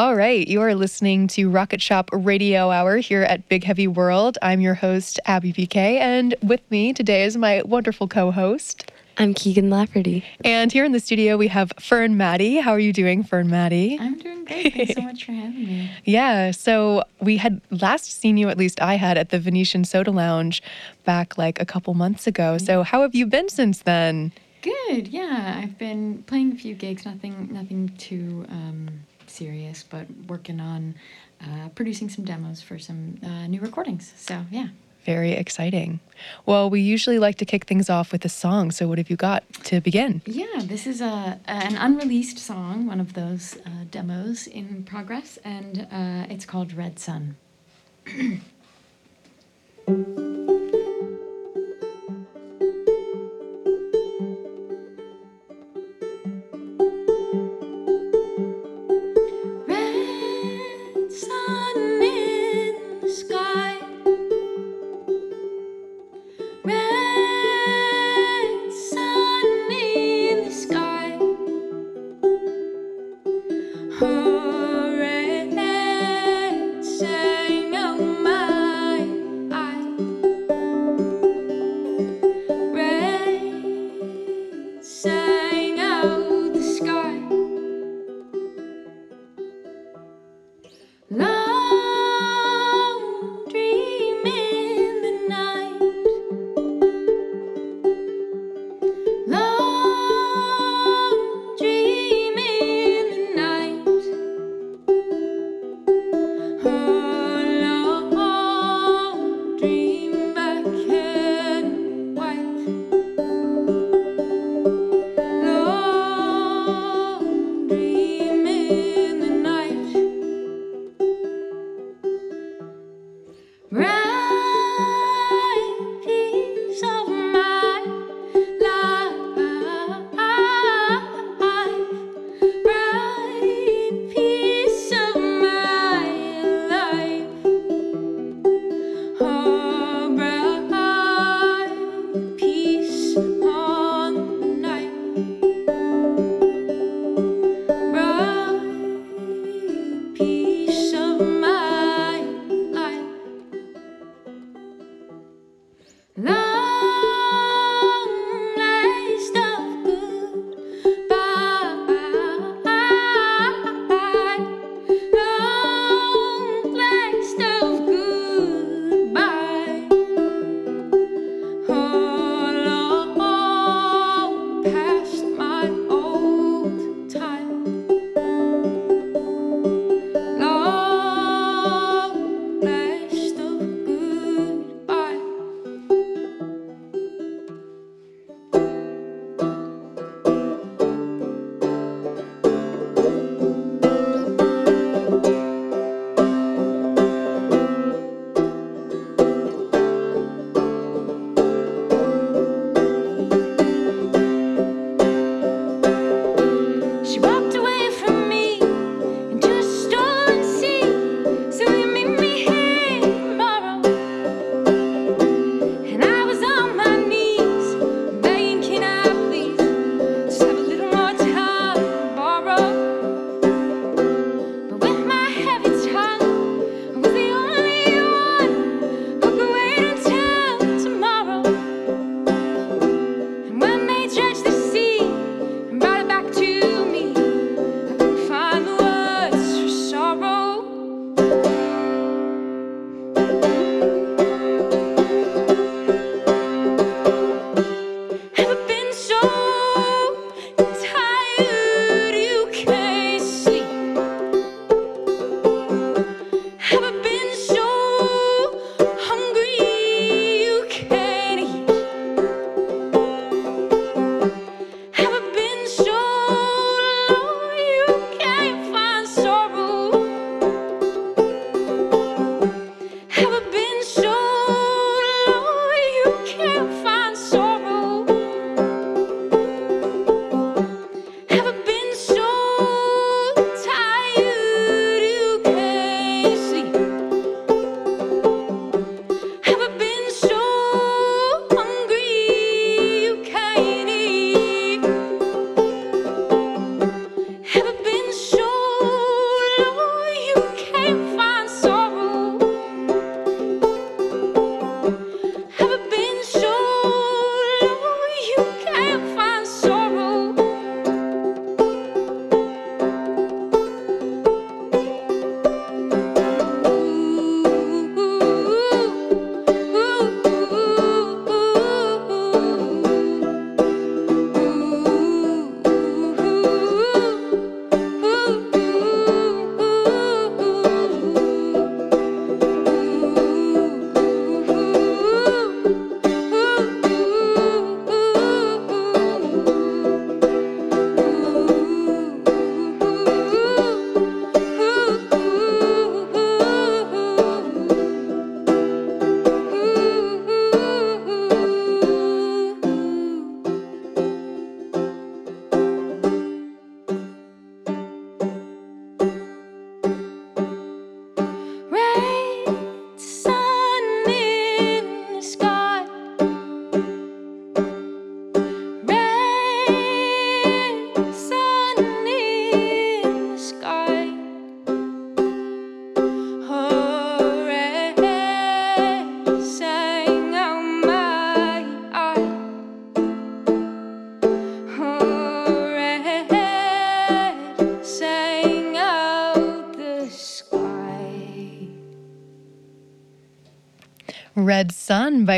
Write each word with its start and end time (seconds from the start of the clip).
All 0.00 0.16
right, 0.16 0.48
you 0.48 0.62
are 0.62 0.74
listening 0.74 1.26
to 1.26 1.50
Rocket 1.50 1.82
Shop 1.82 2.08
Radio 2.10 2.70
Hour 2.70 2.96
here 2.96 3.22
at 3.22 3.46
Big 3.50 3.64
Heavy 3.64 3.86
World. 3.86 4.38
I'm 4.40 4.62
your 4.62 4.72
host, 4.72 5.20
Abbey 5.26 5.52
BK, 5.52 5.76
and 5.76 6.34
with 6.42 6.62
me 6.70 6.94
today 6.94 7.24
is 7.24 7.36
my 7.36 7.60
wonderful 7.66 8.08
co 8.08 8.30
host. 8.30 8.90
I'm 9.18 9.34
Keagan 9.34 9.70
Lafferty. 9.70 10.24
And 10.42 10.72
here 10.72 10.86
in 10.86 10.92
the 10.92 11.00
studio, 11.00 11.36
we 11.36 11.48
have 11.48 11.70
Fern 11.78 12.16
Maddie. 12.16 12.60
How 12.60 12.70
are 12.70 12.78
you 12.78 12.94
doing, 12.94 13.22
Fern 13.22 13.50
Maddie? 13.50 13.98
I'm 14.00 14.16
doing 14.16 14.46
great. 14.46 14.72
Thanks 14.72 14.94
so 14.94 15.02
much 15.02 15.26
for 15.26 15.32
having 15.32 15.66
me. 15.66 15.90
Yeah, 16.06 16.52
so 16.52 17.04
we 17.20 17.36
had 17.36 17.60
last 17.70 18.10
seen 18.10 18.38
you, 18.38 18.48
at 18.48 18.56
least 18.56 18.80
I 18.80 18.94
had, 18.94 19.18
at 19.18 19.28
the 19.28 19.38
Venetian 19.38 19.84
Soda 19.84 20.12
Lounge 20.12 20.62
back 21.04 21.36
like 21.36 21.60
a 21.60 21.66
couple 21.66 21.92
months 21.92 22.26
ago. 22.26 22.56
So, 22.56 22.84
how 22.84 23.02
have 23.02 23.14
you 23.14 23.26
been 23.26 23.50
since 23.50 23.80
then? 23.80 24.32
Good. 24.62 25.08
Yeah, 25.08 25.60
I've 25.62 25.76
been 25.76 26.22
playing 26.22 26.52
a 26.52 26.56
few 26.56 26.74
gigs. 26.74 27.04
Nothing, 27.04 27.50
nothing 27.52 27.92
too 27.98 28.46
um, 28.48 28.88
serious, 29.40 29.84
but 29.94 30.06
working 30.28 30.60
on 30.60 30.94
uh, 31.44 31.68
producing 31.74 32.08
some 32.14 32.24
demos 32.24 32.60
for 32.60 32.78
some 32.78 33.00
uh, 33.22 33.46
new 33.46 33.60
recordings. 33.60 34.12
So 34.16 34.34
yeah. 34.50 34.68
Very 35.04 35.32
exciting. 35.32 36.00
Well, 36.44 36.68
we 36.68 36.80
usually 36.94 37.18
like 37.18 37.36
to 37.36 37.46
kick 37.46 37.64
things 37.64 37.88
off 37.88 38.12
with 38.12 38.22
a 38.26 38.28
song. 38.28 38.70
So, 38.70 38.86
what 38.86 38.98
have 38.98 39.08
you 39.08 39.16
got 39.16 39.42
to 39.64 39.80
begin? 39.80 40.20
Yeah, 40.26 40.60
this 40.72 40.86
is 40.86 41.00
a 41.00 41.40
an 41.46 41.74
unreleased 41.86 42.38
song, 42.38 42.86
one 42.86 43.00
of 43.00 43.14
those 43.14 43.56
uh, 43.64 43.84
demos 43.90 44.46
in 44.46 44.84
progress, 44.84 45.38
and 45.42 45.88
uh, 45.90 46.32
it's 46.32 46.44
called 46.44 46.74
Red 46.74 46.98
Sun. 46.98 47.36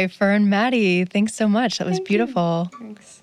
by 0.03 0.09
Fern 0.09 0.49
Maddie. 0.49 1.05
Thanks 1.05 1.35
so 1.35 1.49
much. 1.49 1.79
That 1.79 1.87
was 1.87 1.99
Thank 1.99 2.11
you. 2.11 2.19
beautiful. 2.19 2.71
Thanks. 2.79 3.23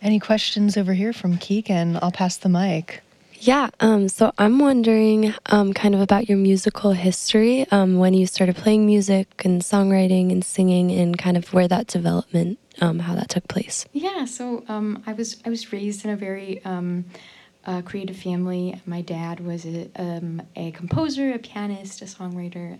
Any 0.00 0.20
questions 0.20 0.76
over 0.76 0.94
here 0.94 1.12
from 1.12 1.38
Keagan? 1.38 1.98
I'll 2.00 2.12
pass 2.12 2.36
the 2.36 2.48
mic. 2.48 3.02
Yeah, 3.40 3.70
um, 3.80 4.08
so 4.08 4.32
I'm 4.38 4.58
wondering 4.58 5.34
um, 5.46 5.72
kind 5.72 5.94
of 5.94 6.00
about 6.00 6.28
your 6.28 6.36
musical 6.38 6.92
history, 6.92 7.66
um, 7.70 7.98
when 7.98 8.12
you 8.14 8.26
started 8.26 8.54
playing 8.54 8.84
music 8.86 9.26
and 9.44 9.62
songwriting 9.62 10.30
and 10.30 10.44
singing, 10.44 10.92
and 10.92 11.18
kind 11.18 11.36
of 11.36 11.52
where 11.52 11.66
that 11.66 11.86
development, 11.86 12.58
um, 12.80 12.98
how 12.98 13.14
that 13.14 13.30
took 13.30 13.48
place. 13.48 13.86
Yeah, 13.92 14.26
so 14.26 14.62
um, 14.68 15.02
I 15.06 15.14
was 15.14 15.38
I 15.46 15.48
was 15.48 15.72
raised 15.72 16.04
in 16.04 16.10
a 16.10 16.16
very 16.16 16.62
um, 16.64 17.06
uh, 17.64 17.80
creative 17.82 18.16
family. 18.16 18.80
My 18.84 19.00
dad 19.00 19.40
was 19.40 19.64
a, 19.64 19.90
um, 19.96 20.42
a 20.54 20.70
composer, 20.72 21.32
a 21.32 21.38
pianist, 21.38 22.02
a 22.02 22.04
songwriter. 22.04 22.78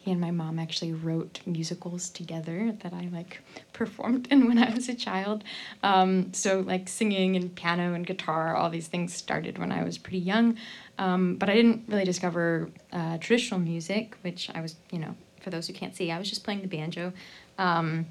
He 0.00 0.10
and 0.10 0.20
my 0.20 0.30
mom 0.30 0.58
actually 0.58 0.94
wrote 0.94 1.40
musicals 1.44 2.08
together 2.08 2.74
that 2.82 2.94
I 2.94 3.10
like 3.12 3.42
performed 3.74 4.28
in 4.30 4.48
when 4.48 4.56
I 4.56 4.74
was 4.74 4.88
a 4.88 4.94
child. 4.94 5.44
Um, 5.82 6.32
so 6.32 6.60
like 6.60 6.88
singing 6.88 7.36
and 7.36 7.54
piano 7.54 7.92
and 7.92 8.06
guitar, 8.06 8.56
all 8.56 8.70
these 8.70 8.88
things 8.88 9.12
started 9.12 9.58
when 9.58 9.70
I 9.70 9.84
was 9.84 9.98
pretty 9.98 10.18
young. 10.18 10.56
Um, 10.96 11.36
but 11.36 11.50
I 11.50 11.54
didn't 11.54 11.84
really 11.86 12.06
discover 12.06 12.70
uh, 12.92 13.18
traditional 13.18 13.60
music, 13.60 14.16
which 14.22 14.50
I 14.54 14.62
was, 14.62 14.76
you 14.90 14.98
know, 14.98 15.14
for 15.42 15.50
those 15.50 15.66
who 15.66 15.74
can't 15.74 15.94
see, 15.94 16.10
I 16.10 16.18
was 16.18 16.30
just 16.30 16.44
playing 16.44 16.62
the 16.62 16.68
banjo. 16.68 17.12
Um, 17.58 18.06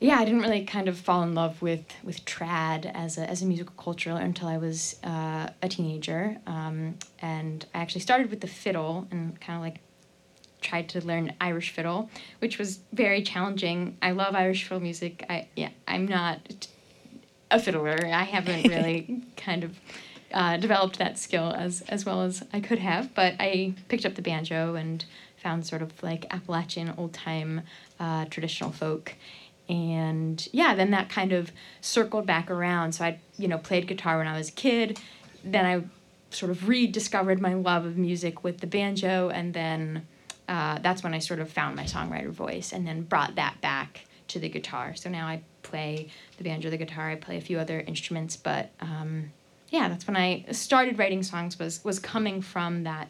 yeah, 0.00 0.18
I 0.18 0.26
didn't 0.26 0.42
really 0.42 0.64
kind 0.64 0.86
of 0.86 0.98
fall 0.98 1.22
in 1.22 1.34
love 1.34 1.60
with 1.60 1.84
with 2.04 2.24
trad 2.24 2.90
as 2.94 3.18
a 3.18 3.28
as 3.28 3.42
a 3.42 3.46
musical 3.46 3.74
culture 3.82 4.10
until 4.10 4.48
I 4.48 4.58
was 4.58 4.96
uh, 5.02 5.48
a 5.60 5.68
teenager, 5.68 6.36
um, 6.46 6.94
and 7.20 7.66
I 7.74 7.78
actually 7.78 8.02
started 8.02 8.30
with 8.30 8.40
the 8.40 8.46
fiddle 8.46 9.08
and 9.10 9.40
kind 9.40 9.56
of 9.56 9.62
like 9.62 9.80
tried 10.60 10.88
to 10.90 11.04
learn 11.04 11.34
Irish 11.40 11.70
fiddle, 11.70 12.10
which 12.40 12.58
was 12.58 12.80
very 12.92 13.22
challenging. 13.22 13.96
I 14.02 14.12
love 14.12 14.34
Irish 14.34 14.64
fiddle 14.64 14.80
music. 14.80 15.24
I 15.28 15.48
yeah, 15.56 15.70
I'm 15.86 16.06
not 16.06 16.66
a 17.50 17.58
fiddler. 17.60 17.98
I 18.06 18.24
haven't 18.24 18.68
really 18.68 19.22
kind 19.36 19.64
of 19.64 19.78
uh, 20.32 20.56
developed 20.58 20.98
that 20.98 21.18
skill 21.18 21.52
as 21.56 21.82
as 21.82 22.04
well 22.04 22.22
as 22.22 22.42
I 22.52 22.60
could 22.60 22.78
have, 22.78 23.14
but 23.14 23.34
I 23.38 23.74
picked 23.88 24.04
up 24.04 24.14
the 24.14 24.22
banjo 24.22 24.74
and 24.74 25.04
found 25.36 25.66
sort 25.66 25.82
of 25.82 26.02
like 26.02 26.26
Appalachian 26.30 26.92
old 26.96 27.12
time 27.12 27.62
uh, 28.00 28.24
traditional 28.26 28.72
folk 28.72 29.14
and 29.68 30.48
yeah 30.52 30.74
then 30.74 30.90
that 30.90 31.08
kind 31.08 31.32
of 31.32 31.52
circled 31.80 32.26
back 32.26 32.50
around 32.50 32.92
so 32.92 33.04
i 33.04 33.18
you 33.36 33.46
know 33.46 33.58
played 33.58 33.86
guitar 33.86 34.18
when 34.18 34.26
i 34.26 34.36
was 34.36 34.48
a 34.48 34.52
kid 34.52 34.98
then 35.44 35.66
i 35.66 35.82
sort 36.34 36.50
of 36.50 36.68
rediscovered 36.68 37.40
my 37.40 37.54
love 37.54 37.84
of 37.84 37.96
music 37.96 38.42
with 38.44 38.58
the 38.58 38.66
banjo 38.66 39.28
and 39.28 39.54
then 39.54 40.06
uh, 40.48 40.78
that's 40.80 41.02
when 41.02 41.14
i 41.14 41.18
sort 41.18 41.40
of 41.40 41.50
found 41.50 41.76
my 41.76 41.84
songwriter 41.84 42.30
voice 42.30 42.72
and 42.72 42.86
then 42.86 43.02
brought 43.02 43.34
that 43.36 43.60
back 43.60 44.06
to 44.26 44.38
the 44.38 44.48
guitar 44.48 44.94
so 44.94 45.08
now 45.08 45.26
i 45.26 45.40
play 45.62 46.08
the 46.38 46.44
banjo 46.44 46.70
the 46.70 46.76
guitar 46.76 47.10
i 47.10 47.14
play 47.14 47.36
a 47.36 47.40
few 47.40 47.58
other 47.58 47.80
instruments 47.80 48.36
but 48.36 48.70
um, 48.80 49.30
yeah 49.70 49.88
that's 49.88 50.06
when 50.06 50.16
i 50.16 50.44
started 50.50 50.98
writing 50.98 51.22
songs 51.22 51.58
was 51.58 51.84
was 51.84 51.98
coming 51.98 52.40
from 52.40 52.84
that 52.84 53.08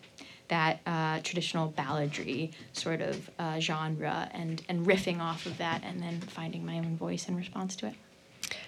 that 0.48 0.80
uh, 0.86 1.20
traditional 1.22 1.72
balladry 1.72 2.52
sort 2.72 3.00
of 3.00 3.30
uh, 3.38 3.60
genre 3.60 4.28
and, 4.32 4.62
and 4.68 4.86
riffing 4.86 5.20
off 5.20 5.46
of 5.46 5.56
that 5.58 5.82
and 5.84 6.02
then 6.02 6.20
finding 6.20 6.64
my 6.64 6.78
own 6.78 6.96
voice 6.96 7.28
in 7.28 7.36
response 7.36 7.76
to 7.76 7.86
it. 7.86 7.94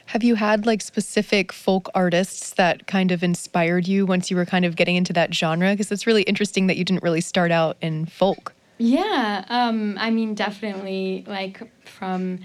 Have 0.06 0.22
you 0.22 0.34
had 0.34 0.66
like 0.66 0.82
specific 0.82 1.52
folk 1.52 1.88
artists 1.94 2.50
that 2.54 2.86
kind 2.86 3.12
of 3.12 3.22
inspired 3.22 3.88
you 3.88 4.04
once 4.04 4.30
you 4.30 4.36
were 4.36 4.44
kind 4.44 4.64
of 4.64 4.76
getting 4.76 4.96
into 4.96 5.12
that 5.14 5.32
genre? 5.32 5.70
Because 5.70 5.90
it's 5.90 6.06
really 6.06 6.22
interesting 6.22 6.66
that 6.66 6.76
you 6.76 6.84
didn't 6.84 7.02
really 7.02 7.20
start 7.20 7.50
out 7.50 7.76
in 7.80 8.06
folk. 8.06 8.52
Yeah, 8.82 9.44
um, 9.50 9.98
I 9.98 10.08
mean, 10.10 10.34
definitely 10.34 11.22
like 11.28 11.60
from, 11.86 12.38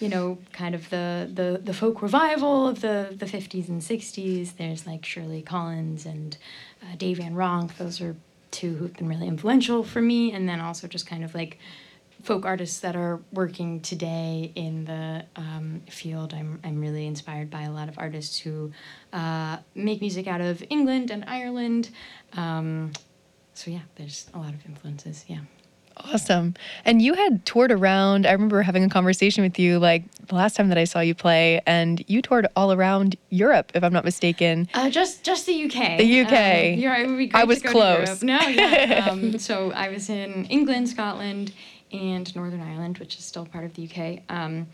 you 0.00 0.10
know, 0.10 0.36
kind 0.52 0.74
of 0.74 0.90
the, 0.90 1.30
the, 1.32 1.62
the 1.64 1.72
folk 1.72 2.02
revival 2.02 2.68
of 2.68 2.82
the, 2.82 3.14
the 3.16 3.24
50s 3.24 3.70
and 3.70 3.80
60s. 3.80 4.58
There's 4.58 4.86
like 4.86 5.06
Shirley 5.06 5.40
Collins 5.40 6.04
and 6.04 6.36
uh, 6.82 6.94
Dave 6.98 7.16
Van 7.16 7.34
Ronk. 7.34 7.78
Those 7.78 8.02
are 8.02 8.14
two 8.50 8.74
who've 8.74 8.92
been 8.92 9.08
really 9.08 9.26
influential 9.26 9.82
for 9.82 10.02
me, 10.02 10.30
and 10.30 10.46
then 10.46 10.60
also 10.60 10.88
just 10.88 11.06
kind 11.06 11.24
of 11.24 11.34
like 11.34 11.58
folk 12.22 12.44
artists 12.44 12.80
that 12.80 12.94
are 12.94 13.20
working 13.32 13.80
today 13.80 14.52
in 14.54 14.84
the 14.84 15.24
um, 15.36 15.80
field. 15.88 16.34
I'm, 16.34 16.60
I'm 16.64 16.82
really 16.82 17.06
inspired 17.06 17.48
by 17.48 17.62
a 17.62 17.70
lot 17.72 17.88
of 17.88 17.98
artists 17.98 18.38
who 18.38 18.72
uh, 19.14 19.56
make 19.74 20.02
music 20.02 20.26
out 20.26 20.42
of 20.42 20.62
England 20.68 21.10
and 21.10 21.24
Ireland. 21.26 21.88
Um, 22.34 22.92
so, 23.54 23.70
yeah, 23.70 23.80
there's 23.96 24.26
a 24.34 24.38
lot 24.38 24.52
of 24.52 24.66
influences. 24.66 25.24
Yeah. 25.28 25.40
Awesome. 26.04 26.54
And 26.84 27.02
you 27.02 27.14
had 27.14 27.44
toured 27.44 27.72
around. 27.72 28.26
I 28.26 28.32
remember 28.32 28.62
having 28.62 28.84
a 28.84 28.88
conversation 28.88 29.42
with 29.42 29.58
you 29.58 29.78
like 29.78 30.04
the 30.26 30.34
last 30.34 30.56
time 30.56 30.68
that 30.68 30.78
I 30.78 30.84
saw 30.84 31.00
you 31.00 31.14
play, 31.14 31.60
and 31.66 32.04
you 32.06 32.22
toured 32.22 32.46
all 32.56 32.72
around 32.72 33.16
Europe, 33.30 33.72
if 33.74 33.82
I'm 33.82 33.92
not 33.92 34.04
mistaken. 34.04 34.68
Uh, 34.74 34.90
just 34.90 35.24
just 35.24 35.46
the 35.46 35.64
UK. 35.64 35.98
The 35.98 36.20
UK. 36.20 36.32
Um, 36.32 36.78
yeah, 36.78 36.98
it 36.98 37.06
would 37.06 37.18
be 37.18 37.26
great 37.26 37.40
I 37.40 37.44
was 37.44 37.62
close. 37.62 38.22
No, 38.22 38.38
yeah. 38.40 39.08
um, 39.10 39.38
so 39.38 39.72
I 39.72 39.88
was 39.88 40.08
in 40.08 40.44
England, 40.46 40.88
Scotland, 40.88 41.52
and 41.92 42.34
Northern 42.34 42.60
Ireland, 42.60 42.98
which 42.98 43.16
is 43.18 43.24
still 43.24 43.46
part 43.46 43.64
of 43.64 43.74
the 43.74 43.88
UK. 43.88 44.22
Um, 44.28 44.66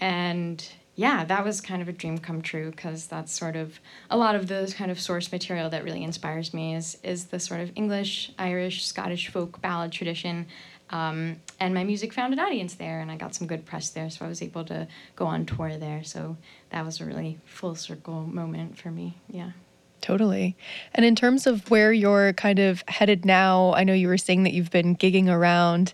and 0.00 0.66
yeah, 1.00 1.24
that 1.24 1.46
was 1.46 1.62
kind 1.62 1.80
of 1.80 1.88
a 1.88 1.92
dream 1.92 2.18
come 2.18 2.42
true 2.42 2.70
because 2.72 3.06
that's 3.06 3.32
sort 3.32 3.56
of 3.56 3.80
a 4.10 4.18
lot 4.18 4.34
of 4.34 4.48
the 4.48 4.70
kind 4.76 4.90
of 4.90 5.00
source 5.00 5.32
material 5.32 5.70
that 5.70 5.82
really 5.82 6.04
inspires 6.04 6.52
me 6.52 6.74
is 6.74 6.98
is 7.02 7.24
the 7.28 7.40
sort 7.40 7.60
of 7.60 7.72
English, 7.74 8.32
Irish, 8.38 8.84
Scottish 8.84 9.28
folk 9.28 9.62
ballad 9.62 9.92
tradition. 9.92 10.46
Um, 10.90 11.36
and 11.58 11.72
my 11.72 11.84
music 11.84 12.12
found 12.12 12.34
an 12.34 12.38
audience 12.38 12.74
there, 12.74 13.00
and 13.00 13.10
I 13.10 13.16
got 13.16 13.34
some 13.34 13.46
good 13.46 13.64
press 13.64 13.88
there, 13.88 14.10
so 14.10 14.26
I 14.26 14.28
was 14.28 14.42
able 14.42 14.62
to 14.66 14.86
go 15.16 15.24
on 15.24 15.46
tour 15.46 15.78
there. 15.78 16.04
So 16.04 16.36
that 16.68 16.84
was 16.84 17.00
a 17.00 17.06
really 17.06 17.38
full 17.46 17.76
circle 17.76 18.26
moment 18.26 18.76
for 18.76 18.90
me. 18.90 19.16
Yeah. 19.30 19.52
Totally. 20.00 20.56
And 20.94 21.04
in 21.04 21.14
terms 21.14 21.46
of 21.46 21.70
where 21.70 21.92
you're 21.92 22.32
kind 22.32 22.58
of 22.58 22.82
headed 22.88 23.24
now, 23.24 23.74
I 23.74 23.84
know 23.84 23.92
you 23.92 24.08
were 24.08 24.18
saying 24.18 24.44
that 24.44 24.52
you've 24.52 24.70
been 24.70 24.96
gigging 24.96 25.28
around. 25.28 25.92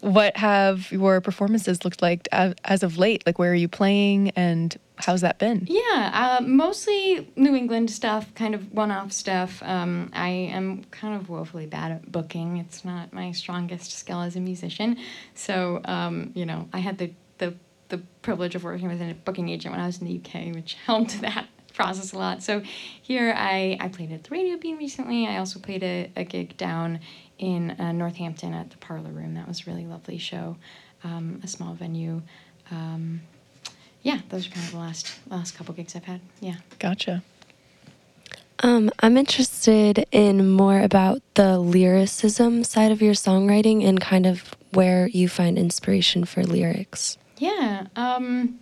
What 0.00 0.36
have 0.36 0.92
your 0.92 1.20
performances 1.20 1.84
looked 1.84 2.00
like 2.00 2.28
as, 2.32 2.82
of 2.82 2.98
late? 2.98 3.24
Like, 3.26 3.38
where 3.38 3.50
are 3.50 3.56
you 3.56 3.68
playing 3.68 4.30
and 4.30 4.76
how's 4.96 5.22
that 5.22 5.38
been? 5.38 5.66
Yeah, 5.68 6.38
uh, 6.40 6.42
mostly 6.44 7.30
New 7.34 7.54
England 7.54 7.90
stuff, 7.90 8.32
kind 8.34 8.54
of 8.54 8.72
one 8.72 8.90
off 8.90 9.12
stuff. 9.12 9.62
Um, 9.64 10.10
I 10.12 10.28
am 10.28 10.84
kind 10.84 11.20
of 11.20 11.28
woefully 11.28 11.66
bad 11.66 11.92
at 11.92 12.12
booking. 12.12 12.58
It's 12.58 12.84
not 12.84 13.12
my 13.12 13.32
strongest 13.32 13.92
skill 13.92 14.20
as 14.20 14.36
a 14.36 14.40
musician. 14.40 14.98
So, 15.34 15.80
um, 15.84 16.30
you 16.34 16.46
know, 16.46 16.68
I 16.72 16.78
had 16.78 16.98
the, 16.98 17.12
the, 17.38 17.54
the 17.88 17.98
privilege 18.22 18.54
of 18.54 18.62
working 18.62 18.88
with 18.88 19.02
a 19.02 19.14
booking 19.14 19.48
agent 19.48 19.72
when 19.72 19.80
I 19.80 19.86
was 19.86 20.00
in 20.00 20.06
the 20.06 20.20
UK, 20.24 20.54
which 20.54 20.74
helped 20.86 21.20
that 21.22 21.48
process 21.78 22.12
a 22.12 22.18
lot. 22.18 22.42
So 22.42 22.60
here 23.00 23.32
I, 23.36 23.78
I 23.80 23.88
played 23.88 24.10
at 24.10 24.24
the 24.24 24.30
Radio 24.30 24.56
Bean 24.56 24.76
recently. 24.76 25.28
I 25.28 25.38
also 25.38 25.60
played 25.60 25.84
a, 25.84 26.10
a 26.16 26.24
gig 26.24 26.56
down 26.56 26.98
in 27.38 27.70
uh, 27.78 27.92
Northampton 27.92 28.52
at 28.52 28.70
the 28.70 28.76
Parlor 28.78 29.12
Room. 29.12 29.34
That 29.34 29.46
was 29.46 29.64
a 29.64 29.70
really 29.70 29.86
lovely 29.86 30.18
show, 30.18 30.56
um, 31.04 31.40
a 31.44 31.46
small 31.46 31.74
venue. 31.74 32.20
Um, 32.72 33.20
yeah, 34.02 34.18
those 34.28 34.48
are 34.48 34.50
kind 34.50 34.66
of 34.66 34.72
the 34.72 34.78
last 34.78 35.14
last 35.30 35.56
couple 35.56 35.72
gigs 35.72 35.94
I've 35.94 36.04
had. 36.04 36.20
Yeah. 36.40 36.56
Gotcha. 36.80 37.22
Um, 38.60 38.90
I'm 38.98 39.16
interested 39.16 40.04
in 40.10 40.50
more 40.50 40.80
about 40.80 41.22
the 41.34 41.60
lyricism 41.60 42.64
side 42.64 42.90
of 42.90 43.00
your 43.00 43.14
songwriting 43.14 43.86
and 43.88 44.00
kind 44.00 44.26
of 44.26 44.56
where 44.72 45.06
you 45.06 45.28
find 45.28 45.56
inspiration 45.56 46.24
for 46.24 46.42
lyrics. 46.42 47.18
Yeah. 47.36 47.86
Um, 47.94 48.58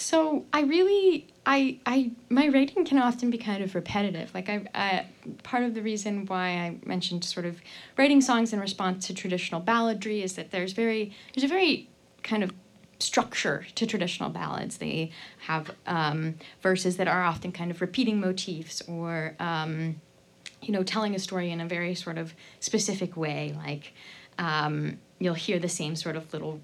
so 0.00 0.46
I 0.52 0.62
really, 0.62 1.28
I, 1.44 1.78
I, 1.84 2.12
my 2.28 2.48
writing 2.48 2.84
can 2.84 2.98
often 2.98 3.30
be 3.30 3.38
kind 3.38 3.62
of 3.62 3.74
repetitive. 3.74 4.32
Like 4.34 4.48
I, 4.48 4.64
I, 4.74 5.06
part 5.42 5.62
of 5.62 5.74
the 5.74 5.82
reason 5.82 6.26
why 6.26 6.48
I 6.48 6.78
mentioned 6.84 7.24
sort 7.24 7.46
of 7.46 7.60
writing 7.98 8.20
songs 8.20 8.52
in 8.52 8.60
response 8.60 9.06
to 9.08 9.14
traditional 9.14 9.60
balladry 9.60 10.22
is 10.22 10.34
that 10.34 10.50
there's 10.50 10.72
very, 10.72 11.12
there's 11.34 11.44
a 11.44 11.48
very 11.48 11.88
kind 12.22 12.42
of 12.42 12.52
structure 12.98 13.66
to 13.74 13.86
traditional 13.86 14.30
ballads. 14.30 14.78
They 14.78 15.10
have 15.40 15.70
um, 15.86 16.36
verses 16.62 16.96
that 16.96 17.08
are 17.08 17.22
often 17.22 17.52
kind 17.52 17.70
of 17.70 17.80
repeating 17.80 18.20
motifs 18.20 18.82
or, 18.88 19.34
um, 19.38 20.00
you 20.62 20.72
know, 20.72 20.82
telling 20.82 21.14
a 21.14 21.18
story 21.18 21.50
in 21.50 21.60
a 21.60 21.66
very 21.66 21.94
sort 21.94 22.18
of 22.18 22.34
specific 22.58 23.16
way. 23.16 23.54
Like 23.56 23.92
um, 24.38 24.98
you'll 25.18 25.34
hear 25.34 25.58
the 25.58 25.68
same 25.68 25.94
sort 25.94 26.16
of 26.16 26.32
little 26.32 26.60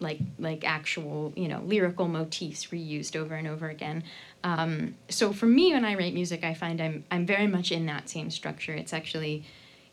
like 0.00 0.20
like 0.38 0.64
actual 0.64 1.32
you 1.36 1.48
know 1.48 1.60
lyrical 1.60 2.08
motifs 2.08 2.66
reused 2.66 3.16
over 3.16 3.34
and 3.34 3.48
over 3.48 3.68
again. 3.68 4.04
Um, 4.44 4.94
so 5.08 5.32
for 5.32 5.46
me, 5.46 5.72
when 5.72 5.84
I 5.84 5.94
write 5.94 6.14
music, 6.14 6.44
I 6.44 6.54
find 6.54 6.80
I'm 6.80 7.04
I'm 7.10 7.26
very 7.26 7.46
much 7.46 7.72
in 7.72 7.86
that 7.86 8.08
same 8.08 8.30
structure. 8.30 8.74
It's 8.74 8.92
actually 8.92 9.44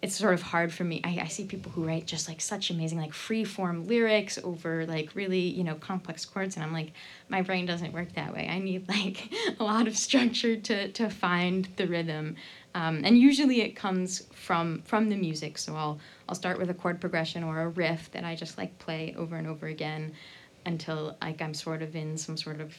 it's 0.03 0.17
sort 0.17 0.33
of 0.33 0.41
hard 0.41 0.74
for 0.74 0.83
me. 0.83 1.00
I, 1.05 1.19
I 1.22 1.27
see 1.29 1.45
people 1.45 1.72
who 1.72 1.86
write 1.86 2.05
just 2.05 2.27
like 2.27 2.41
such 2.41 2.69
amazing 2.69 2.98
like 2.98 3.13
free 3.13 3.45
form 3.45 3.88
lyrics 3.88 4.38
over 4.43 4.86
like 4.86 5.15
really 5.15 5.39
you 5.39 5.63
know 5.63 5.75
complex 5.75 6.25
chords, 6.25 6.57
and 6.57 6.63
I'm 6.63 6.74
like, 6.74 6.91
my 7.29 7.41
brain 7.41 7.65
doesn't 7.65 7.93
work 7.93 8.12
that 8.15 8.33
way. 8.33 8.50
I 8.51 8.60
need 8.60 8.89
like 8.89 9.31
a 9.57 9.63
lot 9.63 9.88
of 9.88 9.98
structure 9.98 10.57
to 10.57 10.89
to 10.89 11.10
find 11.10 11.69
the 11.77 11.88
rhythm, 11.88 12.36
um, 12.75 13.01
and 13.05 13.17
usually 13.17 13.62
it 13.62 13.77
comes 13.77 14.24
from 14.33 14.81
from 14.81 15.07
the 15.07 15.15
music. 15.15 15.57
So 15.57 15.74
I'll 15.74 16.00
I'll 16.27 16.36
start 16.36 16.60
with 16.60 16.69
a 16.69 16.74
chord 16.74 17.00
progression 17.00 17.41
or 17.41 17.62
a 17.62 17.69
riff 17.69 18.12
that 18.12 18.25
I 18.25 18.36
just 18.36 18.57
like 18.57 18.77
play 18.79 19.15
over 19.17 19.38
and 19.38 19.48
over 19.48 19.67
again 19.67 20.12
until 20.65 21.15
like 21.22 21.41
I'm 21.41 21.53
sort 21.53 21.81
of 21.81 21.95
in 21.95 22.17
some 22.17 22.36
sort 22.36 22.60
of 22.60 22.75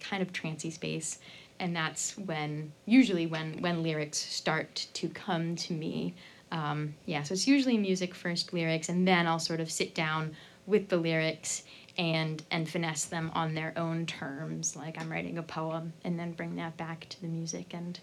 kind 0.00 0.22
of 0.22 0.32
trancy 0.32 0.70
space 0.70 1.18
and 1.60 1.76
that's 1.76 2.18
when 2.18 2.72
usually 2.86 3.26
when 3.26 3.60
when 3.62 3.84
lyrics 3.84 4.18
start 4.18 4.88
to 4.94 5.08
come 5.08 5.54
to 5.54 5.72
me 5.72 6.12
um, 6.52 6.94
yeah, 7.06 7.22
so 7.22 7.32
it's 7.32 7.48
usually 7.48 7.78
music 7.78 8.14
first, 8.14 8.52
lyrics, 8.52 8.88
and 8.88 9.08
then 9.08 9.26
I'll 9.26 9.38
sort 9.38 9.58
of 9.58 9.70
sit 9.70 9.94
down 9.94 10.36
with 10.66 10.88
the 10.88 10.98
lyrics 10.98 11.64
and 11.98 12.42
and 12.50 12.68
finesse 12.68 13.06
them 13.06 13.30
on 13.34 13.54
their 13.54 13.72
own 13.76 14.06
terms. 14.06 14.76
Like 14.76 15.00
I'm 15.00 15.10
writing 15.10 15.38
a 15.38 15.42
poem, 15.42 15.94
and 16.04 16.18
then 16.18 16.32
bring 16.32 16.56
that 16.56 16.76
back 16.76 17.08
to 17.08 17.20
the 17.20 17.26
music 17.26 17.74
and 17.74 17.98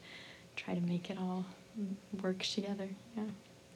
try 0.56 0.74
to 0.74 0.82
make 0.82 1.10
it 1.10 1.18
all 1.18 1.46
work 2.22 2.39
together. 2.39 2.89
Yeah. 3.15 3.24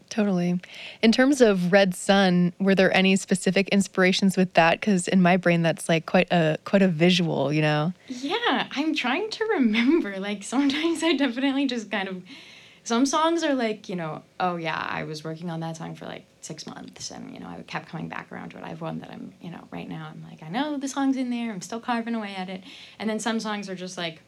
Totally. 0.10 0.60
In 1.01 1.12
terms 1.12 1.42
of 1.42 1.72
Red 1.72 1.96
Sun, 1.96 2.53
were 2.60 2.75
there 2.75 2.96
any 2.96 3.15
specific 3.15 3.70
inspirations 3.70 4.38
with 4.38 4.53
that? 4.53 4.80
Because 4.80 5.08
in 5.08 5.22
my 5.22 5.38
brain, 5.38 5.62
that's 5.62 5.88
like 5.88 6.06
quite 6.06 6.27
a 6.32 6.58
quite 6.65 6.82
a 6.82 6.88
visual, 6.88 7.53
you 7.53 7.62
know. 7.62 7.94
Yeah, 8.08 8.68
I'm 8.72 8.94
trying 8.94 9.30
to 9.32 9.46
remember. 9.46 10.20
Like 10.20 10.44
sometimes 10.44 11.03
I 11.03 11.13
definitely 11.13 11.68
just 11.68 11.89
kind 11.89 12.08
of 12.08 12.24
some 12.84 13.06
songs 13.06 13.44
are 13.44 13.56
like 13.56 13.88
you 13.90 13.96
know 13.96 14.22
oh 14.40 14.56
yeah 14.56 14.88
i 14.90 15.04
was 15.04 15.24
working 15.24 15.50
on 15.50 15.60
that 15.62 15.78
song 15.78 15.96
for 15.96 16.06
like 16.06 16.25
six 16.42 16.68
months 16.68 17.12
and 17.12 17.34
you 17.34 17.40
know 17.40 17.48
i 17.48 17.62
kept 17.63 17.88
coming 17.88 18.10
back 18.10 18.32
around 18.32 18.50
to 18.50 18.58
it. 18.58 18.63
I 18.63 18.70
have 18.70 18.82
one 18.82 19.00
that 19.00 19.10
i'm 19.10 19.34
you 19.42 19.50
know 19.50 19.68
right 19.72 19.88
now 19.88 20.12
i'm 20.12 20.24
like 20.30 20.44
i 20.44 20.50
know 20.50 20.78
the 20.78 20.88
song's 20.88 21.18
in 21.18 21.30
there 21.30 21.52
i'm 21.52 21.62
still 21.62 21.80
carving 21.80 22.16
away 22.16 22.36
at 22.36 22.50
it. 22.50 22.63
And 23.00 23.10
then 23.10 23.20
some 23.20 23.40
songs 23.40 23.70
are 23.70 23.75
just 23.75 23.98
like 23.98 24.22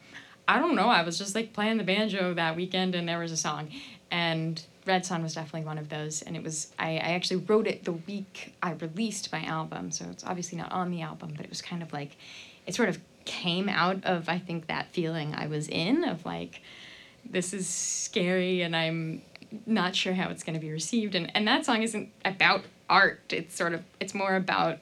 i 0.48 0.58
don't 0.58 0.74
know 0.74 0.88
i 0.88 1.02
was 1.02 1.18
just 1.18 1.34
like 1.34 1.52
playing 1.52 1.76
the 1.76 1.84
banjo 1.84 2.34
that 2.34 2.56
weekend 2.56 2.94
and 2.94 3.08
there 3.08 3.18
was 3.18 3.32
a 3.32 3.36
song. 3.36 3.70
And 4.10 4.62
red 4.86 5.04
sun 5.04 5.24
was 5.24 5.34
definitely 5.34 5.66
one 5.66 5.78
of 5.78 5.88
those. 5.88 6.22
And 6.22 6.36
it 6.36 6.42
was 6.42 6.72
i, 6.78 6.92
I 6.92 7.12
actually 7.12 7.44
wrote 7.44 7.66
it 7.66 7.84
the 7.84 7.92
week 7.92 8.54
i 8.62 8.72
released 8.72 9.30
my 9.32 9.44
album. 9.44 9.90
So 9.90 10.06
it's 10.10 10.24
obviously 10.24 10.56
not 10.56 10.72
on 10.72 10.90
the 10.90 11.02
album 11.02 11.34
but 11.36 11.44
it 11.44 11.50
was 11.50 11.60
kind 11.60 11.82
of 11.82 11.92
like 11.92 12.16
it 12.66 12.74
sort 12.74 12.88
of 12.88 12.98
came 13.26 13.68
out 13.68 14.04
of 14.04 14.28
i 14.28 14.38
think 14.38 14.68
that 14.68 14.86
feeling 14.92 15.34
i 15.34 15.48
was 15.48 15.66
in 15.68 16.04
of 16.04 16.24
like 16.24 16.62
this 17.30 17.52
is 17.52 17.68
scary 17.68 18.62
and 18.62 18.74
I'm 18.74 19.22
not 19.66 19.94
sure 19.94 20.14
how 20.14 20.28
it's 20.30 20.42
going 20.42 20.54
to 20.54 20.60
be 20.60 20.70
received. 20.70 21.14
And, 21.14 21.30
and 21.34 21.46
that 21.48 21.64
song 21.64 21.82
isn't 21.82 22.10
about 22.24 22.62
art. 22.88 23.32
It's 23.32 23.54
sort 23.54 23.72
of, 23.72 23.82
it's 24.00 24.14
more 24.14 24.36
about 24.36 24.78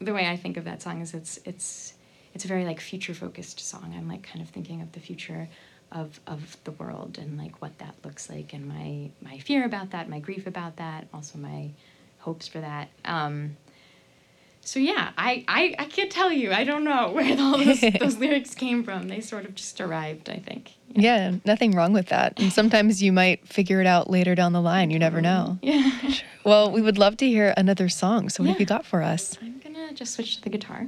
the 0.00 0.12
way 0.12 0.26
I 0.26 0.36
think 0.36 0.56
of 0.56 0.64
that 0.64 0.82
song 0.82 1.00
is 1.00 1.14
it's, 1.14 1.38
it's, 1.44 1.94
it's 2.34 2.44
a 2.44 2.48
very 2.48 2.64
like 2.64 2.80
future 2.80 3.14
focused 3.14 3.60
song. 3.60 3.94
I'm 3.96 4.08
like 4.08 4.22
kind 4.22 4.40
of 4.40 4.48
thinking 4.48 4.82
of 4.82 4.92
the 4.92 5.00
future 5.00 5.48
of, 5.92 6.20
of 6.26 6.56
the 6.64 6.70
world 6.72 7.18
and 7.18 7.36
like 7.36 7.60
what 7.60 7.76
that 7.78 7.94
looks 8.04 8.30
like 8.30 8.52
and 8.52 8.66
my, 8.66 9.10
my 9.20 9.38
fear 9.38 9.64
about 9.64 9.90
that, 9.90 10.08
my 10.08 10.20
grief 10.20 10.46
about 10.46 10.76
that, 10.76 11.08
also 11.12 11.38
my 11.38 11.70
hopes 12.18 12.46
for 12.46 12.60
that. 12.60 12.88
Um, 13.04 13.56
so 14.62 14.78
yeah, 14.78 15.10
I, 15.16 15.44
I, 15.48 15.74
I 15.78 15.84
can't 15.86 16.10
tell 16.10 16.30
you. 16.30 16.52
I 16.52 16.64
don't 16.64 16.84
know 16.84 17.10
where 17.12 17.38
all 17.38 17.58
those, 17.58 17.80
those 18.00 18.18
lyrics 18.18 18.54
came 18.54 18.84
from. 18.84 19.08
They 19.08 19.20
sort 19.20 19.44
of 19.44 19.54
just 19.54 19.80
arrived, 19.80 20.28
I 20.30 20.36
think. 20.36 20.72
Yeah. 20.92 21.30
yeah. 21.30 21.36
nothing 21.44 21.72
wrong 21.72 21.92
with 21.92 22.08
that. 22.08 22.38
And 22.38 22.52
sometimes 22.52 23.02
you 23.02 23.12
might 23.12 23.46
figure 23.46 23.80
it 23.80 23.86
out 23.86 24.10
later 24.10 24.34
down 24.34 24.52
the 24.52 24.60
line. 24.60 24.90
You 24.90 24.98
never 24.98 25.20
know. 25.20 25.58
Yeah. 25.62 25.90
Well, 26.42 26.70
we 26.72 26.80
would 26.80 26.96
love 26.96 27.18
to 27.18 27.26
hear 27.26 27.52
another 27.58 27.90
song. 27.90 28.30
So 28.30 28.42
what 28.42 28.46
yeah. 28.46 28.52
have 28.54 28.60
you 28.60 28.66
got 28.66 28.86
for 28.86 29.02
us? 29.02 29.36
I'm 29.42 29.60
gonna 29.62 29.92
just 29.92 30.14
switch 30.14 30.36
to 30.36 30.42
the 30.42 30.48
guitar. 30.48 30.86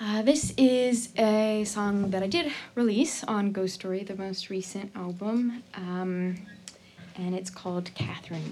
Uh, 0.00 0.22
this 0.22 0.52
is 0.58 1.10
a 1.16 1.64
song 1.64 2.10
that 2.10 2.22
I 2.22 2.26
did 2.26 2.52
release 2.74 3.22
on 3.24 3.52
Ghost 3.52 3.74
Story, 3.74 4.02
the 4.02 4.16
most 4.16 4.50
recent 4.50 4.90
album. 4.96 5.62
Um, 5.74 6.36
and 7.16 7.34
it's 7.34 7.48
called 7.48 7.90
Catherine 7.94 8.42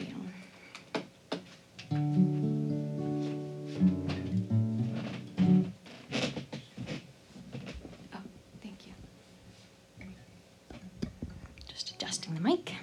Wheel. 1.91 2.82
Just 11.73 11.91
adjusting 11.95 12.35
the 12.35 12.41
mic. 12.41 12.75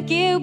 Just 0.00 0.42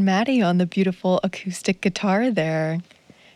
Fern 0.00 0.04
Maddie 0.06 0.40
on 0.40 0.56
the 0.56 0.64
beautiful 0.64 1.20
acoustic 1.22 1.82
guitar 1.82 2.30
there. 2.30 2.78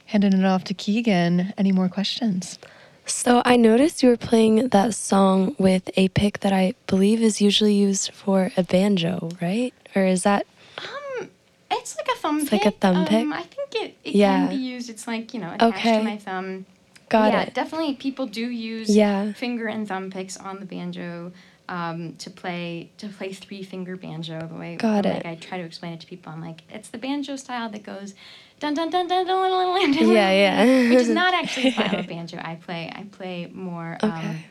Handing 0.07 0.33
it 0.33 0.45
off 0.47 0.65
to 0.65 0.73
Keagan. 0.75 1.53
Any 1.59 1.73
more 1.73 1.91
questions? 1.91 2.59
So 3.05 3.43
I 3.45 3.57
noticed 3.57 4.03
you 4.03 4.09
were 4.09 4.17
playing 4.17 4.69
that 4.69 4.95
song 4.95 5.55
with 5.59 5.91
a 5.99 6.09
pick 6.09 6.41
that 6.41 6.55
I 6.55 6.73
believe 6.87 7.21
is 7.21 7.43
usually 7.43 7.75
used 7.75 8.13
for 8.15 8.51
a 8.57 8.63
banjo, 8.63 9.29
right? 9.43 9.75
Or 9.95 10.07
is 10.07 10.23
that 10.23 10.47
Um, 10.79 11.29
it's 11.71 11.97
like 11.99 12.09
a 12.09 12.19
thumb 12.19 12.41
It's 12.41 12.49
pick. 12.49 12.65
like 12.65 12.75
a 12.75 12.79
thumb 12.79 13.05
pick? 13.05 13.21
Um, 13.25 13.33
I 13.35 13.43
think 13.43 13.75
it, 13.75 13.97
it 14.03 14.15
Yeah. 14.15 14.49
can 14.49 14.57
be 14.57 14.63
used. 14.63 14.89
It's 14.89 15.07
like 15.07 15.35
you 15.35 15.41
know 15.41 15.53
attached 15.53 15.77
Okay. 15.81 15.99
to 15.99 16.03
my 16.05 16.17
thumb. 16.17 16.65
got 17.11 17.31
yeah, 17.33 17.43
it? 17.43 17.53
definitely. 17.55 17.95
People 17.97 18.27
do 18.27 18.47
use 18.49 18.89
Yeah. 18.97 19.35
finger 19.35 19.67
and 19.67 19.87
thumb 19.87 20.11
picks 20.11 20.39
on 20.39 20.61
the 20.61 20.65
banjo 20.67 21.31
um, 21.69 22.15
to 22.17 22.31
play 22.31 22.91
to 22.99 23.09
play 23.09 23.33
three 23.33 23.63
finger 23.63 23.97
banjo. 23.97 24.47
The 24.47 24.55
way 24.55 24.77
Got 24.77 25.05
like. 25.07 25.25
I 25.27 25.35
try 25.37 25.59
to 25.59 25.65
explain 25.65 25.93
it 25.95 26.01
to 26.01 26.07
people, 26.07 26.33
I'm 26.33 26.41
like, 26.41 26.63
it's 26.71 26.89
the 26.89 26.99
banjo 26.99 27.37
style 27.37 27.69
that 27.71 27.83
goes 27.83 28.15
dun 28.61 28.75
dun 28.75 28.91
dun 28.91 29.09
dun 29.09 29.27
dun 29.27 29.51
dun 29.51 29.51
dun. 29.51 29.93
dun, 29.93 29.93
dun 29.93 30.11
Yeah, 30.13 30.31
yeah. 30.31 30.89
Which 30.91 31.01
is 31.01 31.09
not 31.09 31.35
actually 31.35 31.65
the 31.65 31.71
style 31.83 31.99
of 32.01 32.07
banjo 32.07 32.39
I 32.43 32.55
play. 32.57 32.93
I 32.95 33.05
play 33.05 33.51
more. 33.53 33.99
Um, 34.03 34.11
Okay. 34.11 34.45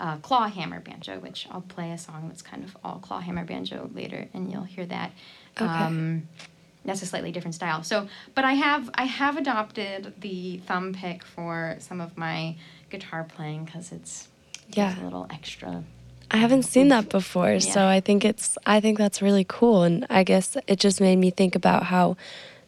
uh, 0.00 0.16
claw 0.18 0.48
hammer 0.48 0.80
banjo, 0.80 1.18
which 1.18 1.46
I'll 1.50 1.60
play 1.60 1.92
a 1.92 1.98
song 1.98 2.28
that's 2.28 2.40
kind 2.42 2.64
of 2.64 2.74
all 2.82 2.98
claw 3.00 3.20
hammer 3.20 3.44
banjo 3.44 3.90
later, 3.94 4.28
and 4.32 4.50
you'll 4.50 4.64
hear 4.64 4.86
that. 4.86 5.12
Okay. 5.60 5.66
Um, 5.66 6.26
that's 6.86 7.02
a 7.02 7.06
slightly 7.06 7.30
different 7.32 7.54
style. 7.54 7.82
So, 7.82 8.08
but 8.34 8.44
I 8.46 8.54
have 8.54 8.88
I 8.94 9.04
have 9.04 9.36
adopted 9.36 10.14
the 10.18 10.58
thumb 10.66 10.94
pick 10.94 11.22
for 11.24 11.76
some 11.80 12.00
of 12.00 12.16
my 12.16 12.56
guitar 12.88 13.24
playing 13.24 13.64
because 13.66 13.92
it's 13.92 14.28
Yeah. 14.72 14.90
it's 14.92 15.00
a 15.00 15.04
little 15.04 15.26
extra. 15.30 15.84
I 16.30 16.36
haven't 16.36 16.62
seen 16.62 16.88
that 16.88 17.08
before, 17.08 17.58
so 17.60 17.86
I 17.86 18.00
think 18.00 18.24
it's 18.24 18.56
I 18.64 18.80
think 18.80 18.98
that's 18.98 19.20
really 19.20 19.44
cool 19.48 19.82
and 19.82 20.06
I 20.08 20.22
guess 20.22 20.56
it 20.66 20.78
just 20.78 21.00
made 21.00 21.16
me 21.16 21.30
think 21.30 21.54
about 21.56 21.84
how 21.84 22.16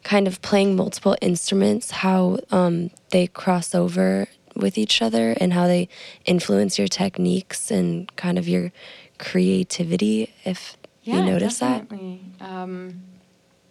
kind 0.03 0.27
of 0.27 0.41
playing 0.41 0.75
multiple 0.75 1.15
instruments 1.21 1.91
how 1.91 2.39
um, 2.51 2.89
they 3.11 3.27
cross 3.27 3.73
over 3.73 4.27
with 4.55 4.77
each 4.77 5.01
other 5.01 5.31
and 5.39 5.53
how 5.53 5.65
they 5.65 5.87
influence 6.25 6.77
your 6.77 6.87
techniques 6.89 7.71
and 7.71 8.13
kind 8.17 8.37
of 8.37 8.47
your 8.47 8.71
creativity 9.17 10.33
if 10.43 10.77
Yeah, 11.03 11.17
you 11.17 11.31
notice 11.31 11.59
that. 11.59 11.87
definitely. 11.89 12.19
Um, 12.41 13.01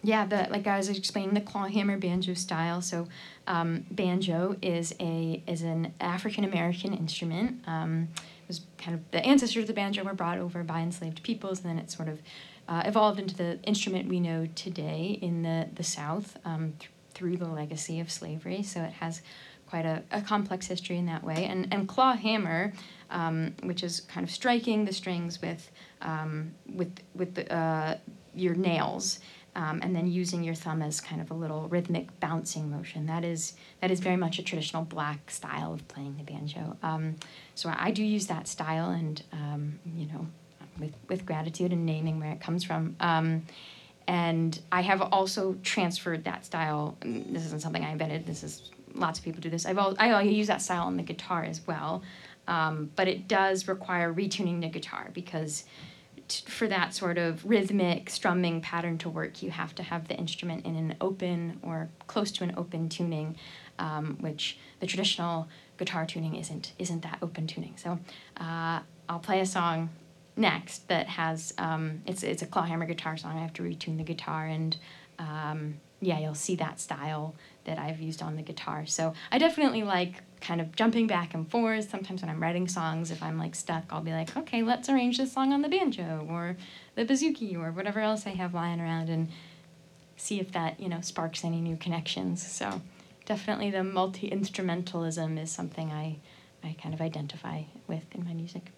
yeah, 0.03 0.27
the 0.27 0.49
like 0.51 0.67
I 0.67 0.77
was 0.79 0.89
explaining 0.89 1.35
the 1.35 1.41
clawhammer 1.41 1.97
banjo 1.97 2.35
style. 2.35 2.83
So, 2.83 3.07
um, 3.47 3.85
banjo 3.91 4.57
is 4.61 4.95
a 4.99 5.43
is 5.47 5.63
an 5.63 5.95
African 6.01 6.45
American 6.45 6.93
instrument. 6.93 7.63
Um, 7.69 8.09
was 8.49 8.63
kind 8.79 8.95
of 8.95 9.11
the 9.11 9.25
ancestors 9.25 9.63
of 9.63 9.67
the 9.67 9.75
banjo 9.75 10.03
were 10.05 10.15
brought 10.15 10.39
over 10.39 10.63
by 10.63 10.81
enslaved 10.81 11.23
peoples, 11.23 11.61
and 11.61 11.71
then 11.71 11.79
it 11.79 11.91
sort 11.91 12.09
of 12.09 12.21
uh, 12.69 12.83
evolved 12.85 13.19
into 13.19 13.35
the 13.35 13.61
instrument 13.65 14.09
we 14.09 14.21
know 14.21 14.47
today 14.55 15.19
in 15.21 15.43
the 15.43 15.69
the 15.75 15.83
South 15.83 16.39
um, 16.45 16.75
th- 16.79 16.91
through 17.15 17.37
the 17.37 17.49
legacy 17.49 18.01
of 18.01 18.11
slavery. 18.11 18.63
So 18.63 18.81
it 18.81 18.93
has 18.93 19.23
quite 19.67 19.87
a, 19.87 20.03
a 20.11 20.21
complex 20.21 20.67
history 20.67 20.99
in 20.99 21.07
that 21.07 21.25
way. 21.25 21.47
And 21.47 21.73
and 21.73 21.89
claw 21.89 22.15
hammer, 22.15 22.73
um, 23.11 23.55
which 23.63 23.83
is 23.83 24.01
kind 24.03 24.25
of 24.25 24.31
striking 24.31 24.85
the 24.85 24.93
strings 24.93 25.41
with 25.41 25.71
um, 26.03 26.55
with 26.67 26.93
with 27.15 27.35
the, 27.35 27.53
uh, 27.55 27.99
your 28.35 28.55
nails. 28.55 29.21
Um, 29.55 29.81
and 29.83 29.95
then 29.95 30.07
using 30.07 30.43
your 30.43 30.55
thumb 30.55 30.81
as 30.81 30.99
kind 30.99 31.21
of 31.21 31.31
a 31.31 31.35
little 31.35 31.69
rhythmic 31.69 32.19
bouncing 32.21 32.71
motion. 32.71 33.05
That 33.05 33.23
is 33.23 33.53
that 33.83 33.91
is 33.91 34.01
very 34.01 34.17
much 34.17 34.39
a 34.39 34.43
traditional 34.43 34.83
black 34.83 35.31
style 35.31 35.75
of 35.75 35.87
playing 35.89 36.17
the 36.17 36.23
banjo. 36.23 36.79
Um, 36.83 37.17
so 37.55 37.69
I, 37.69 37.89
I 37.89 37.91
do 37.91 38.03
use 38.03 38.27
that 38.29 38.49
style, 38.49 38.91
and 38.91 39.23
um, 39.33 39.79
you 39.95 40.07
know, 40.07 40.27
with 40.81 40.95
with 41.09 41.27
gratitude 41.27 41.71
and 41.71 41.85
naming 41.85 42.19
where 42.19 42.33
it 42.33 42.41
comes 42.41 42.65
from. 42.65 42.97
Um, 43.01 43.45
and 44.09 44.59
I 44.73 44.81
have 44.81 45.01
also 45.01 45.57
transferred 45.63 46.25
that 46.25 46.45
style. 46.45 46.97
This 47.03 47.45
isn't 47.47 47.61
something 47.63 47.85
I 47.85 47.93
invented. 47.93 48.27
This 48.27 48.43
is 48.43 48.71
lots 48.95 49.19
of 49.19 49.25
people 49.25 49.41
do 49.41 49.51
this. 49.51 49.67
I've 49.67 49.79
al- 49.79 49.97
I 49.99 50.13
I 50.13 50.23
use 50.23 50.47
that 50.47 50.63
style 50.63 50.87
on 50.87 50.97
the 50.97 51.03
guitar 51.03 51.45
as 51.45 51.61
well, 51.67 52.03
um, 52.49 52.91
but 52.97 53.09
it 53.09 53.29
does 53.29 53.69
require 53.69 54.13
retuning 54.13 54.61
the 54.61 54.69
guitar 54.69 55.11
because 55.13 55.65
t- 56.29 56.45
for 56.51 56.69
that 56.69 56.95
sort 56.95 57.19
of 57.19 57.45
rhythmic 57.45 58.11
strumming 58.11 58.61
pattern 58.61 58.99
to 58.99 59.09
work, 59.09 59.43
you 59.43 59.51
have 59.51 59.75
to 59.77 59.83
have 59.83 60.09
the 60.09 60.15
instrument 60.15 60.65
in 60.67 60.77
an 60.77 60.97
open 61.01 61.61
or 61.63 61.89
close 62.07 62.31
to 62.33 62.45
an 62.45 62.55
open 62.57 62.89
tuning, 62.89 63.37
um, 63.79 64.17
which 64.21 64.59
the 64.81 64.87
traditional 64.87 65.49
guitar 65.79 66.07
tuning 66.07 66.37
isn't 66.37 66.73
isn't 66.79 67.03
that 67.03 67.19
open 67.23 67.47
tuning. 67.47 67.75
So 67.77 67.99
uh, 68.39 68.81
I'll 69.09 69.19
play 69.21 69.41
a 69.41 69.47
song 69.47 69.91
next 70.37 70.89
that 70.89 71.07
has 71.09 71.55
um, 71.59 72.03
it's 72.07 72.23
it's 72.23 72.43
a 72.43 72.47
clawhammer 72.47 72.87
guitar 72.87 73.17
song. 73.17 73.37
I 73.37 73.43
have 73.43 73.53
to 73.55 73.63
retune 73.63 73.97
the 73.99 74.05
guitar 74.05 74.47
and 74.47 74.77
um, 75.19 75.75
yeah, 76.01 76.19
you'll 76.19 76.35
see 76.35 76.57
that 76.57 76.81
style 76.81 77.35
that 77.65 77.79
I've 77.79 78.01
used 78.01 78.23
on 78.23 78.37
the 78.37 78.43
guitar. 78.43 78.87
So 78.87 79.15
I 79.31 79.39
definitely 79.39 79.85
like 79.85 80.23
kind 80.43 80.61
of 80.61 80.77
jumping 80.77 81.07
back 81.07 81.33
and 81.33 81.51
forth. 81.51 81.89
Sometimes 81.89 82.21
when 82.21 82.29
I'm 82.29 82.43
writing 82.43 82.69
songs, 82.69 83.11
if 83.11 83.23
I'm 83.23 83.39
like 83.39 83.55
stuck, 83.55 83.85
I'll 83.91 84.03
be 84.03 84.13
like, 84.13 84.37
okay, 84.37 84.63
let's 84.63 84.89
arrange 84.89 85.17
this 85.17 85.33
song 85.33 85.53
on 85.53 85.63
the 85.63 85.69
banjo 85.69 86.27
or 86.29 86.57
the 86.97 87.05
bouzouki 87.07 87.57
or 87.57 87.73
whatever 87.73 88.01
else 88.01 88.27
I 88.27 88.31
have 88.31 88.53
lying 88.53 88.81
around 88.81 89.09
and 89.09 89.29
see 90.17 90.39
if 90.39 90.53
that 90.53 90.79
you 90.79 90.89
know 90.89 91.01
sparks 91.01 91.45
any 91.45 91.61
new 91.61 91.77
connections. 91.77 92.47
So 92.47 92.83
definitely 93.25 93.71
the 93.71 93.85
multi 93.85 94.29
instrumentalism 94.31 95.41
is 95.41 95.51
something 95.51 95.91
I, 95.91 96.19
I 96.63 96.77
kind 96.83 96.95
of 96.95 97.01
identify 97.01 97.63
with 97.87 98.05
in 98.15 98.25
my 98.25 98.35
music. 98.35 98.73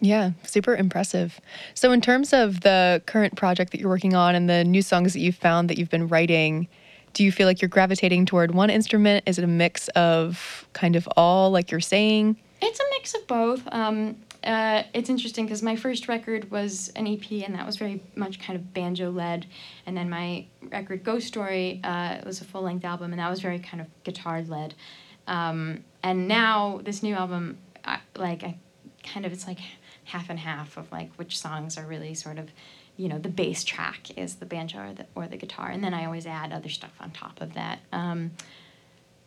Yeah, 0.00 0.32
super 0.42 0.76
impressive. 0.76 1.40
So, 1.72 1.92
in 1.92 2.00
terms 2.00 2.32
of 2.32 2.60
the 2.60 3.02
current 3.06 3.36
project 3.36 3.72
that 3.72 3.80
you're 3.80 3.88
working 3.88 4.14
on 4.14 4.34
and 4.34 4.50
the 4.50 4.64
new 4.64 4.82
songs 4.82 5.14
that 5.14 5.20
you've 5.20 5.36
found 5.36 5.70
that 5.70 5.78
you've 5.78 5.88
been 5.88 6.08
writing, 6.08 6.68
do 7.14 7.24
you 7.24 7.32
feel 7.32 7.46
like 7.46 7.62
you're 7.62 7.68
gravitating 7.68 8.26
toward 8.26 8.54
one 8.54 8.70
instrument? 8.70 9.24
Is 9.26 9.38
it 9.38 9.44
a 9.44 9.48
mix 9.48 9.88
of 9.88 10.68
kind 10.72 10.96
of 10.96 11.08
all, 11.16 11.50
like 11.50 11.70
you're 11.70 11.80
saying? 11.80 12.36
It's 12.60 12.80
a 12.80 12.84
mix 12.90 13.14
of 13.14 13.26
both. 13.26 13.62
Um, 13.72 14.16
uh, 14.42 14.82
it's 14.92 15.08
interesting 15.08 15.46
because 15.46 15.62
my 15.62 15.76
first 15.76 16.08
record 16.08 16.50
was 16.50 16.90
an 16.96 17.06
EP, 17.06 17.30
and 17.46 17.54
that 17.54 17.64
was 17.64 17.76
very 17.76 18.02
much 18.14 18.38
kind 18.40 18.58
of 18.58 18.74
banjo 18.74 19.10
led. 19.10 19.46
And 19.86 19.96
then 19.96 20.10
my 20.10 20.46
record 20.70 21.02
Ghost 21.02 21.26
Story 21.26 21.80
uh, 21.82 22.18
was 22.26 22.40
a 22.40 22.44
full 22.44 22.62
length 22.62 22.84
album, 22.84 23.12
and 23.12 23.20
that 23.20 23.30
was 23.30 23.40
very 23.40 23.58
kind 23.58 23.80
of 23.80 23.86
guitar 24.02 24.42
led. 24.42 24.74
Um, 25.26 25.84
and 26.02 26.28
now 26.28 26.80
this 26.84 27.02
new 27.02 27.14
album, 27.14 27.58
I, 27.84 28.00
like 28.16 28.44
I 28.44 28.58
kind 29.02 29.24
of 29.24 29.32
it's 29.32 29.46
like 29.46 29.58
half 30.04 30.28
and 30.28 30.38
half 30.38 30.76
of 30.76 30.90
like 30.92 31.14
which 31.16 31.38
songs 31.38 31.78
are 31.78 31.86
really 31.86 32.14
sort 32.14 32.38
of 32.38 32.50
you 32.96 33.08
know 33.08 33.18
the 33.18 33.28
base 33.28 33.64
track 33.64 34.16
is 34.16 34.36
the 34.36 34.46
banjo 34.46 34.78
or 34.78 34.94
the, 34.94 35.06
or 35.14 35.26
the 35.26 35.36
guitar 35.36 35.68
and 35.68 35.82
then 35.82 35.92
i 35.92 36.04
always 36.04 36.26
add 36.26 36.52
other 36.52 36.68
stuff 36.68 36.92
on 37.00 37.10
top 37.10 37.40
of 37.40 37.54
that. 37.54 37.80
Um, 37.92 38.32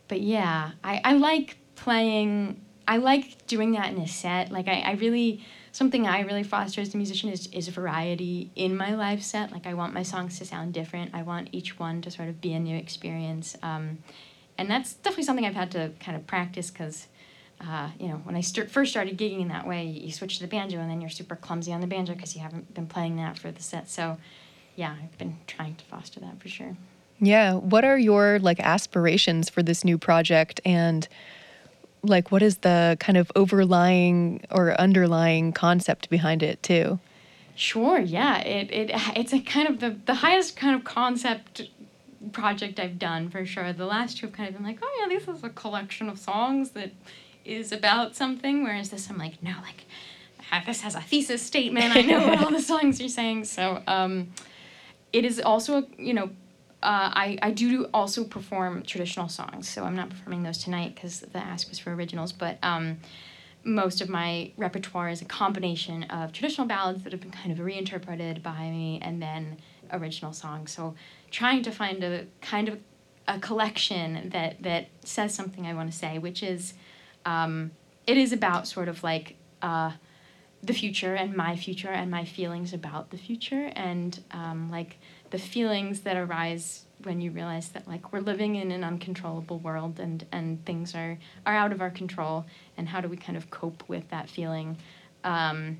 but 0.08 0.20
yeah 0.20 0.72
I, 0.82 1.00
I 1.04 1.12
like 1.14 1.58
playing 1.76 2.60
i 2.86 2.96
like 2.96 3.46
doing 3.46 3.72
that 3.72 3.92
in 3.92 3.98
a 3.98 4.08
set. 4.08 4.50
Like 4.50 4.68
I, 4.68 4.80
I 4.80 4.92
really 4.92 5.44
something 5.72 6.06
i 6.06 6.20
really 6.20 6.42
foster 6.42 6.80
as 6.80 6.94
a 6.94 6.96
musician 6.96 7.30
is, 7.30 7.46
is 7.48 7.68
variety 7.68 8.50
in 8.56 8.76
my 8.76 8.94
live 8.94 9.22
set. 9.22 9.52
Like 9.52 9.66
i 9.66 9.74
want 9.74 9.92
my 9.92 10.02
songs 10.02 10.38
to 10.38 10.44
sound 10.44 10.72
different. 10.72 11.14
I 11.14 11.22
want 11.22 11.50
each 11.52 11.78
one 11.78 12.00
to 12.02 12.10
sort 12.10 12.28
of 12.28 12.40
be 12.40 12.54
a 12.54 12.60
new 12.60 12.76
experience. 12.76 13.56
Um, 13.62 13.98
and 14.56 14.68
that's 14.68 14.94
definitely 14.94 15.24
something 15.24 15.46
i've 15.46 15.54
had 15.54 15.70
to 15.70 15.92
kind 16.00 16.16
of 16.16 16.26
practice 16.26 16.70
because 16.70 17.06
uh, 17.60 17.90
you 17.98 18.08
know, 18.08 18.16
when 18.24 18.36
I 18.36 18.40
start, 18.40 18.70
first 18.70 18.92
started 18.92 19.18
gigging 19.18 19.40
in 19.40 19.48
that 19.48 19.66
way, 19.66 19.84
you 19.84 20.12
switch 20.12 20.36
to 20.38 20.42
the 20.42 20.48
banjo 20.48 20.78
and 20.78 20.90
then 20.90 21.00
you're 21.00 21.10
super 21.10 21.36
clumsy 21.36 21.72
on 21.72 21.80
the 21.80 21.86
banjo 21.86 22.14
because 22.14 22.36
you 22.36 22.42
haven't 22.42 22.72
been 22.74 22.86
playing 22.86 23.16
that 23.16 23.38
for 23.38 23.50
the 23.50 23.62
set. 23.62 23.90
So, 23.90 24.18
yeah, 24.76 24.94
I've 25.02 25.18
been 25.18 25.38
trying 25.46 25.74
to 25.76 25.84
foster 25.84 26.20
that 26.20 26.40
for 26.40 26.48
sure. 26.48 26.76
Yeah. 27.20 27.54
What 27.54 27.84
are 27.84 27.98
your 27.98 28.38
like 28.38 28.60
aspirations 28.60 29.50
for 29.50 29.62
this 29.62 29.84
new 29.84 29.98
project 29.98 30.60
and 30.64 31.08
like 32.02 32.30
what 32.30 32.42
is 32.42 32.58
the 32.58 32.96
kind 33.00 33.18
of 33.18 33.32
overlying 33.34 34.44
or 34.52 34.80
underlying 34.80 35.52
concept 35.52 36.08
behind 36.10 36.44
it 36.44 36.62
too? 36.62 37.00
Sure. 37.56 37.98
Yeah. 37.98 38.38
It, 38.38 38.70
it 38.70 38.90
it's 39.16 39.32
a 39.32 39.40
kind 39.40 39.68
of 39.68 39.80
the 39.80 39.98
the 40.06 40.14
highest 40.14 40.56
kind 40.56 40.76
of 40.76 40.84
concept 40.84 41.62
project 42.32 42.78
I've 42.78 43.00
done 43.00 43.30
for 43.30 43.44
sure. 43.44 43.72
The 43.72 43.86
last 43.86 44.18
two 44.18 44.26
have 44.26 44.34
kind 44.34 44.48
of 44.48 44.54
been 44.54 44.64
like, 44.64 44.78
oh 44.80 44.98
yeah, 45.00 45.08
this 45.08 45.26
is 45.26 45.42
a 45.42 45.50
collection 45.50 46.08
of 46.08 46.18
songs 46.18 46.70
that 46.70 46.92
is 47.48 47.72
about 47.72 48.14
something, 48.14 48.62
whereas 48.62 48.90
this 48.90 49.08
I'm 49.10 49.18
like, 49.18 49.42
no, 49.42 49.54
like 49.62 49.84
this 50.66 50.80
has 50.82 50.94
a 50.94 51.00
thesis 51.00 51.42
statement. 51.42 51.96
I 51.96 52.00
know 52.02 52.26
what 52.26 52.42
all 52.42 52.50
the 52.50 52.62
songs 52.62 53.00
are 53.00 53.08
saying. 53.08 53.44
So 53.44 53.82
um, 53.86 54.32
it 55.12 55.24
is 55.24 55.40
also 55.40 55.78
a 55.78 55.86
you 55.96 56.14
know. 56.14 56.30
Uh, 56.80 57.10
I, 57.12 57.38
I 57.42 57.50
do 57.50 57.86
also 57.92 58.22
perform 58.22 58.84
traditional 58.84 59.28
songs, 59.28 59.68
so 59.68 59.82
I'm 59.82 59.96
not 59.96 60.10
performing 60.10 60.44
those 60.44 60.58
tonight 60.58 60.94
because 60.94 61.20
the 61.20 61.38
ask 61.38 61.68
was 61.68 61.80
for 61.80 61.92
originals. 61.92 62.30
But 62.30 62.56
um, 62.62 62.98
most 63.64 64.00
of 64.00 64.08
my 64.08 64.52
repertoire 64.56 65.08
is 65.08 65.20
a 65.20 65.24
combination 65.24 66.04
of 66.04 66.30
traditional 66.32 66.68
ballads 66.68 67.02
that 67.02 67.12
have 67.12 67.20
been 67.20 67.32
kind 67.32 67.50
of 67.50 67.58
reinterpreted 67.58 68.44
by 68.44 68.70
me 68.70 69.00
and 69.02 69.20
then 69.20 69.58
original 69.92 70.32
songs. 70.32 70.70
So 70.70 70.94
trying 71.32 71.64
to 71.64 71.72
find 71.72 72.04
a 72.04 72.26
kind 72.40 72.68
of 72.68 72.78
a 73.26 73.38
collection 73.40 74.30
that 74.30 74.62
that 74.62 74.88
says 75.04 75.34
something 75.34 75.66
I 75.66 75.74
want 75.74 75.90
to 75.90 75.96
say, 75.96 76.18
which 76.18 76.44
is 76.44 76.74
um, 77.28 77.72
it 78.06 78.16
is 78.16 78.32
about 78.32 78.66
sort 78.66 78.88
of 78.88 79.02
like 79.02 79.36
uh, 79.60 79.92
the 80.62 80.72
future 80.72 81.14
and 81.14 81.36
my 81.36 81.54
future 81.56 81.90
and 81.90 82.10
my 82.10 82.24
feelings 82.24 82.72
about 82.72 83.10
the 83.10 83.18
future 83.18 83.70
and 83.76 84.24
um, 84.30 84.70
like 84.70 84.96
the 85.30 85.38
feelings 85.38 86.00
that 86.00 86.16
arise 86.16 86.86
when 87.02 87.20
you 87.20 87.30
realize 87.30 87.68
that 87.68 87.86
like 87.86 88.12
we're 88.14 88.20
living 88.20 88.56
in 88.56 88.72
an 88.72 88.82
uncontrollable 88.82 89.58
world 89.58 90.00
and 90.00 90.26
and 90.32 90.64
things 90.64 90.94
are 90.94 91.18
are 91.44 91.54
out 91.54 91.70
of 91.70 91.82
our 91.82 91.90
control 91.90 92.46
and 92.78 92.88
how 92.88 93.00
do 93.02 93.08
we 93.08 93.16
kind 93.16 93.36
of 93.36 93.50
cope 93.50 93.84
with 93.88 94.08
that 94.08 94.30
feeling? 94.30 94.78
Um, 95.22 95.76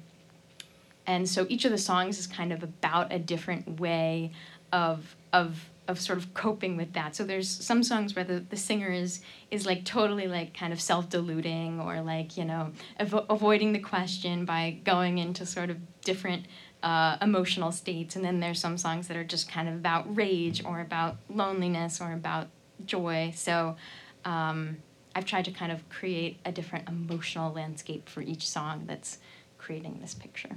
and 1.06 1.26
so 1.26 1.46
each 1.48 1.64
of 1.64 1.70
the 1.70 1.78
songs 1.78 2.18
is 2.18 2.26
kind 2.26 2.52
of 2.52 2.62
about 2.62 3.10
a 3.10 3.18
different 3.18 3.80
way 3.80 4.32
of 4.70 5.16
of 5.32 5.70
of 5.88 5.98
sort 5.98 6.18
of 6.18 6.34
coping 6.34 6.76
with 6.76 6.92
that. 6.92 7.16
So 7.16 7.24
there's 7.24 7.48
some 7.48 7.82
songs 7.82 8.14
where 8.14 8.24
the, 8.24 8.40
the 8.40 8.56
singer 8.56 8.90
is 8.90 9.20
is 9.50 9.64
like 9.66 9.84
totally 9.84 10.28
like 10.28 10.54
kind 10.54 10.72
of 10.72 10.80
self-deluding 10.80 11.80
or 11.80 12.02
like 12.02 12.36
you 12.36 12.44
know 12.44 12.72
avo- 13.00 13.26
avoiding 13.28 13.72
the 13.72 13.78
question 13.78 14.44
by 14.44 14.78
going 14.84 15.18
into 15.18 15.46
sort 15.46 15.70
of 15.70 15.78
different 16.02 16.46
uh, 16.82 17.16
emotional 17.20 17.72
states. 17.72 18.14
And 18.14 18.24
then 18.24 18.40
there's 18.40 18.60
some 18.60 18.78
songs 18.78 19.08
that 19.08 19.16
are 19.16 19.24
just 19.24 19.50
kind 19.50 19.68
of 19.68 19.74
about 19.74 20.14
rage 20.14 20.64
or 20.64 20.80
about 20.80 21.16
loneliness 21.28 22.00
or 22.00 22.12
about 22.12 22.48
joy. 22.84 23.32
So 23.34 23.76
um, 24.24 24.76
I've 25.16 25.24
tried 25.24 25.46
to 25.46 25.50
kind 25.50 25.72
of 25.72 25.88
create 25.88 26.38
a 26.44 26.52
different 26.52 26.88
emotional 26.88 27.52
landscape 27.52 28.08
for 28.08 28.20
each 28.20 28.48
song 28.48 28.84
that's 28.86 29.18
creating 29.56 29.98
this 30.00 30.14
picture. 30.14 30.56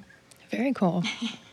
Very 0.50 0.74
cool. 0.74 1.04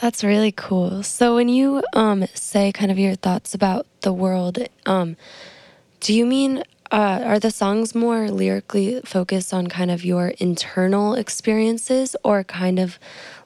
That's 0.00 0.22
really 0.22 0.52
cool. 0.52 1.02
So 1.02 1.34
when 1.34 1.48
you 1.48 1.82
um, 1.94 2.26
say 2.34 2.70
kind 2.72 2.90
of 2.90 2.98
your 2.98 3.14
thoughts 3.14 3.54
about 3.54 3.86
the 4.02 4.12
world, 4.12 4.58
um, 4.84 5.16
do 6.00 6.12
you 6.12 6.26
mean 6.26 6.62
uh, 6.90 7.22
are 7.24 7.40
the 7.40 7.50
songs 7.50 7.94
more 7.94 8.30
lyrically 8.30 9.00
focused 9.04 9.52
on 9.52 9.66
kind 9.66 9.90
of 9.90 10.04
your 10.04 10.28
internal 10.38 11.14
experiences 11.14 12.14
or 12.22 12.44
kind 12.44 12.78
of 12.78 12.98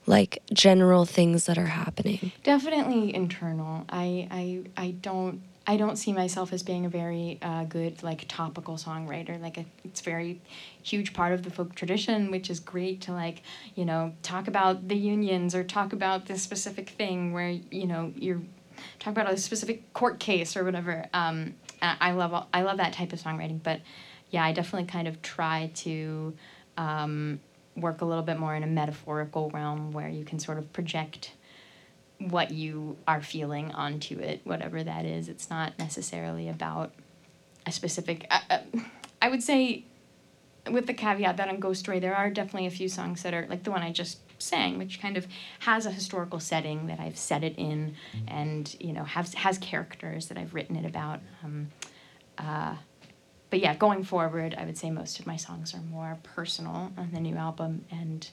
like 0.06 0.42
general 0.52 1.04
things 1.04 1.46
that 1.46 1.56
are 1.56 1.66
happening? 1.66 2.32
Definitely 2.42 3.14
internal. 3.14 3.84
I 3.88 4.28
I 4.30 4.62
I 4.76 4.90
don't 4.90 5.42
I 5.70 5.76
don't 5.76 5.94
see 5.94 6.12
myself 6.12 6.52
as 6.52 6.64
being 6.64 6.85
a 6.85 6.88
very 6.88 7.38
uh, 7.42 7.62
good 7.62 8.02
like 8.02 8.24
topical 8.26 8.74
songwriter. 8.74 9.40
Like 9.40 9.56
a, 9.56 9.64
it's 9.85 10.00
very 10.00 10.40
huge 10.83 11.12
part 11.12 11.33
of 11.33 11.44
the 11.44 11.50
folk 11.50 11.76
tradition, 11.76 12.33
which 12.33 12.50
is 12.50 12.59
great 12.59 13.02
to 13.02 13.12
like 13.12 13.42
you 13.76 13.85
know 13.85 14.12
talk 14.24 14.48
about 14.48 14.88
the 14.88 14.96
unions 14.96 15.54
or 15.54 15.62
talk 15.62 15.92
about 15.92 16.26
this 16.26 16.42
specific 16.42 16.88
thing 16.88 17.33
where 17.33 17.50
you 17.50 17.87
know 17.87 18.12
you're 18.16 18.42
talk 18.98 19.12
about 19.12 19.33
a 19.33 19.37
specific 19.37 19.92
court 19.92 20.18
case 20.18 20.56
or 20.56 20.64
whatever. 20.64 21.06
Um, 21.14 21.54
I 21.80 22.11
love 22.11 22.35
all, 22.35 22.48
I 22.52 22.62
love 22.62 22.78
that 22.78 22.92
type 22.92 23.12
of 23.12 23.22
songwriting, 23.22 23.62
but 23.62 23.80
yeah, 24.30 24.44
I 24.44 24.50
definitely 24.50 24.88
kind 24.88 25.06
of 25.06 25.22
try 25.22 25.70
to 25.76 26.35
um, 26.78 27.38
work 27.76 28.00
a 28.00 28.04
little 28.04 28.24
bit 28.24 28.40
more 28.40 28.56
in 28.56 28.64
a 28.64 28.66
metaphorical 28.66 29.50
realm 29.50 29.92
where 29.92 30.09
you 30.09 30.24
can 30.24 30.40
sort 30.40 30.59
of 30.59 30.72
project 30.72 31.30
what 32.20 32.50
you 32.50 32.96
are 33.09 33.22
feeling 33.22 33.72
onto 33.72 34.18
it, 34.18 34.40
whatever 34.44 34.83
that 34.83 35.04
is. 35.04 35.28
It's 35.28 35.48
not 35.48 35.78
necessarily 35.78 36.48
about 36.48 36.92
a 37.66 37.72
specific. 37.72 38.26
Uh, 38.30 38.40
uh, 38.50 38.59
I 39.22 39.28
would 39.28 39.42
say, 39.42 39.85
with 40.70 40.87
the 40.87 40.94
caveat 40.94 41.38
that 41.38 41.48
on 41.48 41.59
Ghost 41.61 41.80
Story, 41.80 41.98
there 41.98 42.14
are 42.14 42.30
definitely 42.30 42.66
a 42.66 42.70
few 42.70 42.88
songs 42.88 43.22
that 43.22 43.33
are 43.33 43.46
like 43.48 43.64
the 43.64 43.70
one 43.70 43.83
I 43.83 43.90
just 43.90 44.18
sang, 44.40 44.78
which 44.78 45.00
kind 45.00 45.16
of 45.16 45.26
has 45.61 45.87
a 45.87 45.90
historical 45.90 46.40
setting 46.40 46.87
that 46.87 47.00
I've 47.00 47.18
set 47.18 47.42
it 47.42 47.56
in, 47.56 47.96
and 48.28 48.74
you 48.78 48.92
know 48.92 49.04
has 49.04 49.35
has 49.35 49.59
characters 49.59 50.26
that 50.26 50.38
I've 50.38 50.54
written 50.54 50.76
it 50.76 50.85
about. 50.85 51.20
Um, 51.42 51.68
uh, 52.37 52.76
but 53.48 53.61
yeah, 53.61 53.74
going 53.74 54.04
forward, 54.04 54.54
I 54.56 54.64
would 54.64 54.78
say 54.78 54.90
most 54.90 55.18
of 55.18 55.26
my 55.26 55.37
songs 55.37 55.74
are 55.74 55.80
more 55.80 56.18
personal 56.22 56.92
on 56.96 57.11
the 57.12 57.20
new 57.20 57.37
album 57.37 57.85
and 57.90 58.28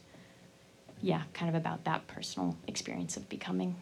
yeah, 1.02 1.24
kind 1.34 1.50
of 1.50 1.56
about 1.56 1.84
that 1.86 2.08
personal 2.08 2.58
experience 2.68 3.18
of 3.18 3.28
becoming. 3.30 3.76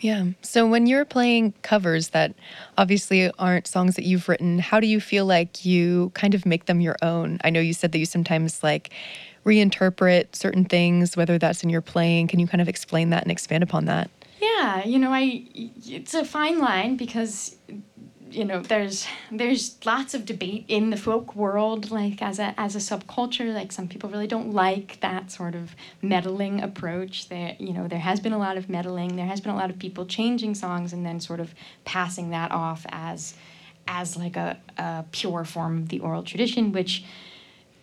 Yeah. 0.00 0.26
So 0.42 0.66
when 0.66 0.86
you're 0.86 1.04
playing 1.04 1.54
covers 1.62 2.10
that 2.10 2.34
obviously 2.76 3.30
aren't 3.38 3.66
songs 3.66 3.96
that 3.96 4.04
you've 4.04 4.28
written, 4.28 4.58
how 4.58 4.80
do 4.80 4.86
you 4.86 5.00
feel 5.00 5.26
like 5.26 5.64
you 5.64 6.10
kind 6.14 6.34
of 6.34 6.46
make 6.46 6.66
them 6.66 6.80
your 6.80 6.96
own? 7.02 7.38
I 7.42 7.50
know 7.50 7.60
you 7.60 7.72
said 7.72 7.92
that 7.92 7.98
you 7.98 8.06
sometimes 8.06 8.62
like 8.62 8.90
reinterpret 9.44 10.36
certain 10.36 10.64
things, 10.64 11.16
whether 11.16 11.38
that's 11.38 11.64
in 11.64 11.70
your 11.70 11.80
playing. 11.80 12.28
Can 12.28 12.38
you 12.38 12.46
kind 12.46 12.60
of 12.60 12.68
explain 12.68 13.10
that 13.10 13.22
and 13.22 13.32
expand 13.32 13.62
upon 13.64 13.86
that? 13.86 14.10
Yeah, 14.40 14.84
you 14.84 14.98
know, 14.98 15.12
I 15.12 15.44
it's 15.54 16.14
a 16.14 16.24
fine 16.24 16.60
line 16.60 16.96
because 16.96 17.56
you 18.30 18.44
know 18.44 18.60
there's 18.60 19.06
there's 19.30 19.78
lots 19.84 20.14
of 20.14 20.24
debate 20.26 20.64
in 20.68 20.90
the 20.90 20.96
folk 20.96 21.34
world 21.34 21.90
like 21.90 22.20
as 22.22 22.38
a 22.38 22.54
as 22.58 22.76
a 22.76 22.78
subculture 22.78 23.52
like 23.54 23.72
some 23.72 23.88
people 23.88 24.10
really 24.10 24.26
don't 24.26 24.52
like 24.52 25.00
that 25.00 25.30
sort 25.30 25.54
of 25.54 25.74
meddling 26.02 26.60
approach. 26.60 27.28
There 27.28 27.56
you 27.58 27.72
know 27.72 27.88
there 27.88 27.98
has 27.98 28.20
been 28.20 28.32
a 28.32 28.38
lot 28.38 28.56
of 28.56 28.68
meddling 28.68 29.16
there 29.16 29.26
has 29.26 29.40
been 29.40 29.52
a 29.52 29.56
lot 29.56 29.70
of 29.70 29.78
people 29.78 30.06
changing 30.06 30.54
songs 30.54 30.92
and 30.92 31.04
then 31.04 31.20
sort 31.20 31.40
of 31.40 31.54
passing 31.84 32.30
that 32.30 32.50
off 32.50 32.84
as 32.90 33.34
as 33.86 34.16
like 34.16 34.36
a, 34.36 34.58
a 34.76 35.04
pure 35.12 35.44
form 35.44 35.78
of 35.78 35.88
the 35.88 36.00
oral 36.00 36.22
tradition 36.22 36.72
which 36.72 37.04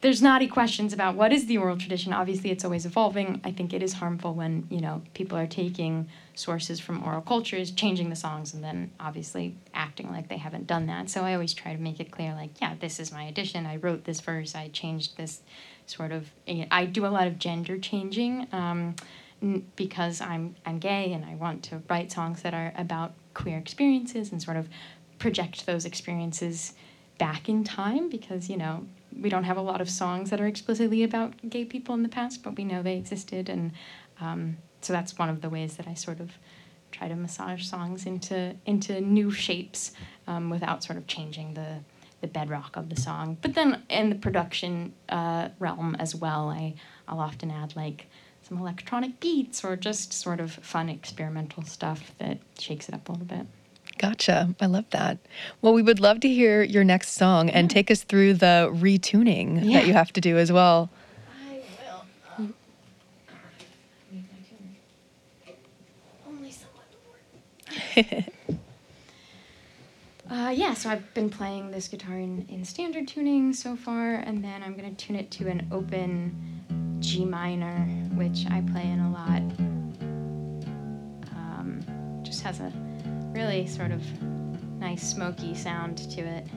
there's 0.06 0.22
naughty 0.22 0.46
questions 0.46 0.94
about 0.94 1.16
what 1.16 1.34
is 1.34 1.48
the 1.48 1.58
oral 1.58 1.76
tradition. 1.76 2.14
Obviously, 2.14 2.52
it's 2.52 2.64
always 2.64 2.86
evolving. 2.86 3.42
I 3.44 3.52
think 3.52 3.74
it 3.74 3.82
is 3.82 3.94
harmful 3.94 4.36
when 4.36 4.68
you 4.70 4.80
know 4.80 5.02
people 5.16 5.36
are 5.36 5.48
taking 5.48 6.08
sources 6.36 6.80
from 6.80 7.04
oral 7.04 7.22
cultures, 7.22 7.72
changing 7.72 8.12
the 8.12 8.16
songs, 8.16 8.54
and 8.54 8.64
then 8.64 8.92
obviously 9.00 9.56
acting 9.74 10.12
like 10.12 10.28
they 10.28 10.38
haven't 10.38 10.68
done 10.68 10.86
that. 10.86 11.10
So 11.10 11.24
I 11.24 11.34
always 11.34 11.56
try 11.56 11.74
to 11.74 11.82
make 11.82 12.00
it 12.00 12.12
clear, 12.12 12.36
like, 12.36 12.62
yeah, 12.62 12.76
this 12.80 13.00
is 13.00 13.12
my 13.12 13.24
addition. 13.24 13.66
I 13.66 13.78
wrote 13.78 14.04
this 14.04 14.22
verse. 14.22 14.54
I 14.54 14.68
changed 14.68 15.18
this 15.18 15.42
sort 15.88 16.12
of. 16.12 16.30
I 16.70 16.86
do 16.86 17.08
a 17.08 17.08
lot 17.08 17.26
of 17.26 17.40
gender 17.40 17.80
changing. 17.80 18.46
Um, 18.52 18.96
because 19.76 20.22
I'm 20.22 20.56
I'm 20.68 20.78
gay 20.78 21.14
and 21.14 21.26
I 21.26 21.34
want 21.34 21.64
to 21.64 21.82
write 21.90 22.12
songs 22.12 22.44
that 22.44 22.54
are 22.54 22.74
about 22.78 23.14
queer 23.34 23.58
experiences 23.58 24.32
and 24.32 24.42
sort 24.42 24.58
of 24.58 24.70
project 25.18 25.66
those 25.66 25.84
experiences 25.84 26.74
back 27.18 27.48
in 27.50 27.64
time 27.64 28.10
because 28.10 28.50
you 28.50 28.58
know 28.58 28.86
we 29.20 29.30
don't 29.30 29.46
have 29.46 29.58
a 29.58 29.62
lot 29.62 29.82
of 29.82 29.90
songs 29.90 30.30
that 30.30 30.42
are 30.42 30.48
explicitly 30.48 31.04
about 31.04 31.50
gay 31.50 31.64
people 31.64 31.96
in 31.96 32.04
the 32.04 32.10
past, 32.10 32.44
but 32.44 32.56
we 32.58 32.64
know 32.64 32.84
they 32.84 32.98
existed, 32.98 33.50
and 33.50 33.72
um, 34.20 34.58
so 34.82 34.94
that's 34.94 35.18
one 35.18 35.30
of 35.30 35.42
the 35.42 35.50
ways 35.50 35.78
that 35.78 35.88
I 35.88 35.94
sort 35.94 36.20
of 36.20 36.32
try 36.92 37.08
to 37.08 37.16
massage 37.16 37.66
songs 37.66 38.06
into 38.06 38.56
into 38.66 39.02
new 39.02 39.32
shapes 39.32 39.92
um, 40.28 40.50
without 40.50 40.84
sort 40.84 40.98
of 40.98 41.08
changing 41.08 41.54
the 41.54 41.80
the 42.22 42.28
bedrock 42.28 42.76
of 42.78 42.90
the 42.90 43.00
song. 43.00 43.38
But 43.42 43.54
then 43.54 43.84
in 43.90 44.10
the 44.10 44.16
production 44.16 44.94
uh, 45.10 45.50
realm 45.60 45.96
as 46.00 46.16
well, 46.16 46.50
I 46.50 46.76
I'll 47.08 47.20
often 47.20 47.52
add 47.52 47.76
like 47.76 48.08
some 48.42 48.58
electronic 48.58 49.20
beats 49.20 49.64
or 49.64 49.76
just 49.76 50.14
sort 50.14 50.40
of 50.40 50.52
fun 50.52 50.90
experimental 50.90 51.64
stuff 51.64 52.12
that 52.20 52.38
shakes 52.60 52.88
it 52.88 52.96
up 52.96 53.10
a 53.10 53.12
little 53.12 53.26
bit. 53.26 53.48
Gotcha. 53.98 54.54
I 54.60 54.66
love 54.66 54.86
that. 54.92 55.18
Well, 55.62 55.74
we 55.74 55.82
would 55.82 56.00
love 56.00 56.20
to 56.22 56.28
hear 56.28 56.62
your 56.64 56.84
next 56.84 57.12
song 57.14 57.50
and 57.50 57.70
take 57.70 57.90
us 57.90 58.04
through 58.04 58.36
the 58.36 58.70
retuning 58.74 59.62
Yeah. 59.64 59.80
that 59.80 59.88
you 59.88 59.94
have 59.94 60.12
to 60.14 60.22
do 60.22 60.38
as 60.38 60.52
well. 60.52 60.90
Uh, 70.28 70.50
yeah, 70.50 70.74
so 70.74 70.90
I've 70.90 71.14
been 71.14 71.30
playing 71.30 71.70
this 71.70 71.88
guitar 71.88 72.18
in, 72.18 72.48
in 72.50 72.66
standard 72.66 73.08
tuning 73.08 73.54
so 73.54 73.76
far, 73.76 74.16
and 74.16 74.44
then 74.44 74.64
I'm 74.64 74.76
gonna 74.76 74.92
tune 74.94 75.16
it 75.16 75.30
to 75.32 75.48
an 75.48 75.68
open 75.72 76.98
G 77.00 77.24
minor, 77.24 77.86
which 78.16 78.46
I 78.50 78.62
play 78.72 78.90
in 78.90 79.00
a 79.02 79.12
lot. 79.12 79.42
Um, 81.32 81.80
just 82.24 82.42
has 82.42 82.60
a 82.60 82.74
really 83.36 83.68
sort 83.68 83.92
of 83.92 84.02
nice 84.80 85.04
smoky 85.04 85.54
sound 85.54 85.98
to 85.98 86.22
it. 86.22 86.48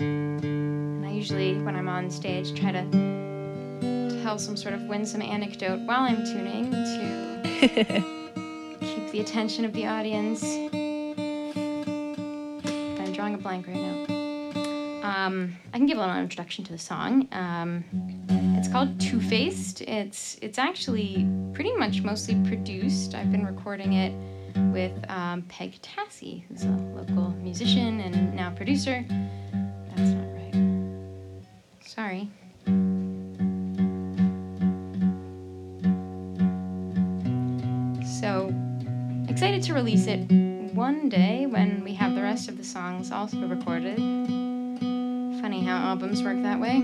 And 0.00 1.06
I 1.06 1.10
usually, 1.10 1.58
when 1.62 1.74
I'm 1.74 1.88
on 1.88 2.10
stage, 2.10 2.52
try 2.54 2.70
to 2.72 2.84
tell 4.22 4.38
some 4.38 4.58
sort 4.58 4.74
of 4.74 4.82
winsome 4.82 5.22
anecdote 5.22 5.80
while 5.86 6.02
I'm 6.02 6.22
tuning 6.22 6.70
to 6.70 7.40
keep 8.80 9.10
the 9.10 9.20
attention 9.20 9.64
of 9.64 9.72
the 9.72 9.86
audience. 9.86 10.44
I'm 13.00 13.12
drawing 13.14 13.32
a 13.32 13.38
blank 13.38 13.66
right 13.66 13.76
now. 13.76 14.17
Um, 15.08 15.56
I 15.72 15.78
can 15.78 15.86
give 15.86 15.96
a 15.96 16.00
little 16.00 16.16
introduction 16.16 16.64
to 16.66 16.72
the 16.72 16.78
song. 16.78 17.28
Um, 17.32 17.82
it's 18.58 18.68
called 18.68 19.00
Two 19.00 19.20
Faced. 19.20 19.80
It's 19.80 20.36
it's 20.42 20.58
actually 20.58 21.26
pretty 21.54 21.74
much 21.76 22.02
mostly 22.02 22.34
produced. 22.46 23.14
I've 23.14 23.32
been 23.32 23.46
recording 23.46 23.94
it 23.94 24.12
with 24.70 24.92
um, 25.08 25.42
Peg 25.48 25.80
Tassie, 25.80 26.44
who's 26.48 26.64
a 26.64 26.68
local 26.68 27.30
musician 27.42 28.00
and 28.00 28.34
now 28.34 28.50
producer. 28.50 29.02
That's 29.08 30.10
not 30.10 30.26
right. 30.34 30.54
Sorry. 31.80 32.28
So 38.20 38.52
excited 39.28 39.62
to 39.62 39.72
release 39.72 40.06
it 40.06 40.30
one 40.74 41.08
day 41.08 41.46
when 41.46 41.82
we 41.82 41.94
have 41.94 42.14
the 42.14 42.22
rest 42.22 42.50
of 42.50 42.58
the 42.58 42.64
songs 42.64 43.10
also 43.10 43.46
recorded. 43.46 43.98
Funny 45.48 45.64
how 45.64 45.78
albums 45.78 46.22
work 46.22 46.42
that 46.42 46.60
way. 46.60 46.76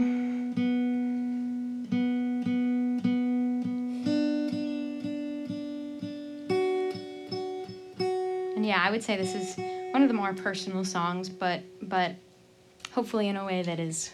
And 8.56 8.64
yeah, 8.64 8.82
I 8.82 8.90
would 8.90 9.02
say 9.02 9.18
this 9.18 9.34
is 9.34 9.58
one 9.92 10.00
of 10.00 10.08
the 10.08 10.14
more 10.14 10.32
personal 10.32 10.82
songs, 10.82 11.28
but 11.28 11.60
but 11.82 12.12
hopefully 12.92 13.28
in 13.28 13.36
a 13.36 13.44
way 13.44 13.60
that 13.60 13.78
is 13.78 14.12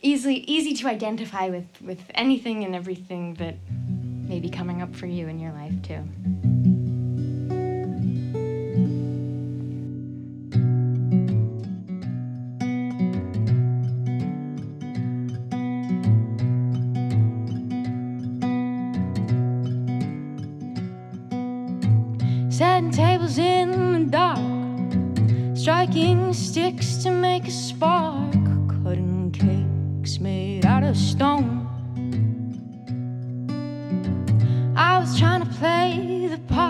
easily 0.00 0.36
easy 0.36 0.74
to 0.74 0.86
identify 0.86 1.48
with 1.48 1.66
with 1.80 2.00
anything 2.14 2.62
and 2.62 2.72
everything 2.72 3.34
that 3.34 3.56
may 4.28 4.38
be 4.38 4.48
coming 4.48 4.80
up 4.80 4.94
for 4.94 5.06
you 5.06 5.26
in 5.26 5.40
your 5.40 5.50
life 5.50 5.74
too. 5.82 6.04
Was 35.08 35.18
trying 35.18 35.40
to 35.40 35.48
play 35.54 36.26
the 36.26 36.38
part, 36.52 36.67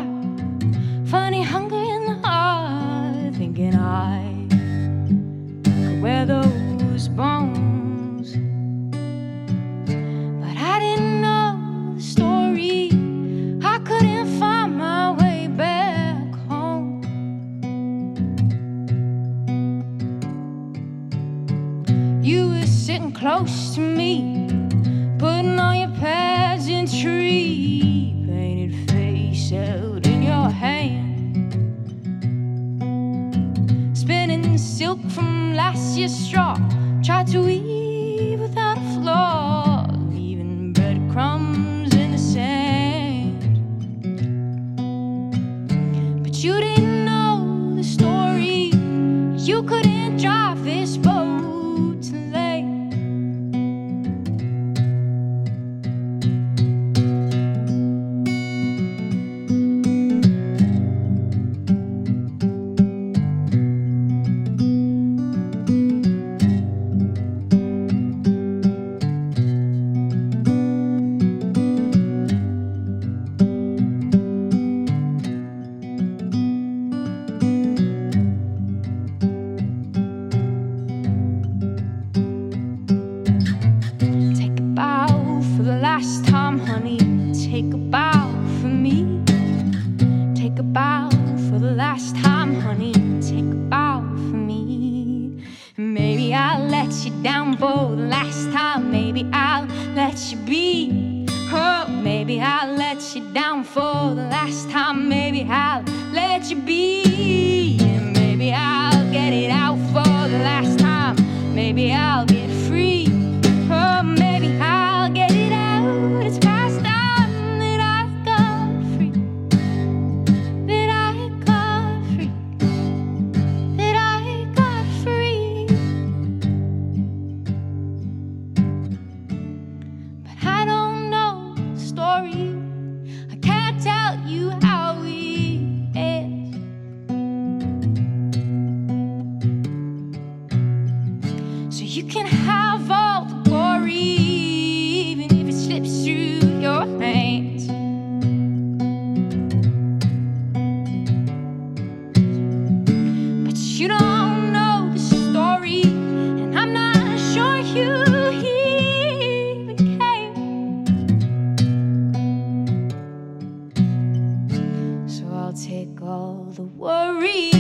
all 166.03 166.47
the 166.53 166.63
worry. 166.63 167.51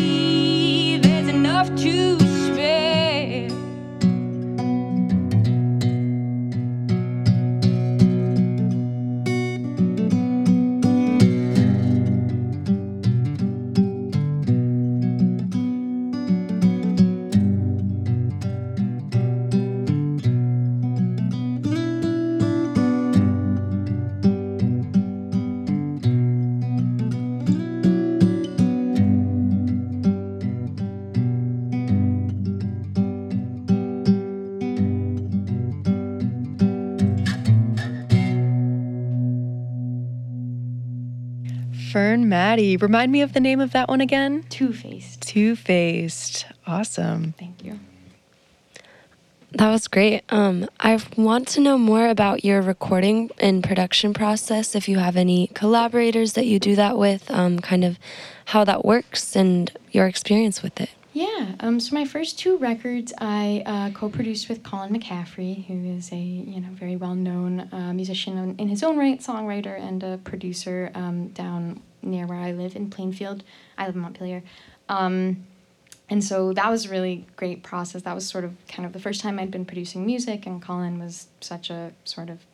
There's 1.03 1.29
enough 1.29 1.75
to 1.77 2.38
Maddie. 42.49 42.79
Remind 42.79 43.13
me 43.13 43.21
of 43.21 43.35
the 43.35 43.41
name 43.41 43.61
of 43.61 43.73
that 43.73 43.91
one 43.91 44.01
again. 44.01 44.43
Two 44.49 44.73
faced. 44.73 45.21
Two 45.21 45.55
Faced. 45.55 46.47
Awesome. 46.67 47.35
Thank 47.39 47.63
you. 47.63 47.79
That 49.53 49.71
was 49.71 49.87
great. 49.87 50.23
Um, 50.31 50.67
I 50.81 50.99
want 51.19 51.47
to 51.49 51.61
know 51.61 51.77
more 51.77 52.09
about 52.09 52.47
your 52.47 52.63
recording 52.63 53.31
and 53.37 53.63
production 53.63 54.15
process. 54.15 54.75
If 54.75 54.89
you 54.89 54.99
have 54.99 55.15
any 55.15 55.49
collaborators 55.49 56.33
that 56.33 56.47
you 56.47 56.59
do 56.59 56.75
that 56.77 56.97
with, 56.97 57.31
um, 57.31 57.59
kind 57.59 57.85
of 57.85 57.99
how 58.47 58.65
that 58.65 58.83
works 58.83 59.37
and 59.37 59.71
your 59.93 60.07
experience 60.07 60.63
with 60.63 60.81
it. 60.81 60.89
Yeah. 61.13 61.55
Um, 61.61 61.79
so 61.81 61.95
my 61.95 62.07
first 62.07 62.39
two 62.39 62.57
records 62.57 63.13
I 63.19 63.63
uh, 63.67 63.91
co-produced 63.91 64.49
with 64.49 64.63
Colin 64.63 64.99
McCaffrey, 64.99 65.67
who 65.67 65.97
is 65.97 66.11
a 66.13 66.17
you 66.17 66.63
know 66.63 66.69
very 66.71 66.97
well-known 66.97 67.69
uh, 67.73 67.93
musician 67.93 68.39
in- 68.39 68.57
in 68.57 68.69
his 68.69 68.83
own 68.83 68.97
right, 68.97 69.21
songwriter 69.21 69.79
and 69.79 70.03
a 70.03 70.17
producer 70.25 70.91
um, 70.95 71.29
down 71.29 71.83
near 72.09 72.27
where 72.27 72.39
I 72.39 72.53
live 72.53 72.75
in 72.75 72.91
Plainfield. 72.91 73.45
I 73.77 73.87
live 73.87 73.95
in 73.95 74.01
Montpelier. 74.01 74.43
Um, 74.89 75.47
and 76.11 76.25
so 76.25 76.53
that 76.55 76.71
was 76.71 76.87
a 76.87 76.89
really 76.89 77.27
great 77.37 77.63
process. 77.63 78.03
That 78.03 78.15
was 78.15 78.27
sort 78.27 78.45
of 78.45 78.55
kind 78.67 78.87
of 78.87 78.93
the 78.93 78.99
first 78.99 79.21
time 79.21 79.39
I'd 79.39 79.51
been 79.51 79.67
producing 79.67 80.07
music, 80.07 80.47
and 80.47 80.63
Colin 80.63 80.99
was 80.99 81.29
such 81.41 81.71
a 81.71 81.93
sort 82.05 82.31
of 82.31 82.45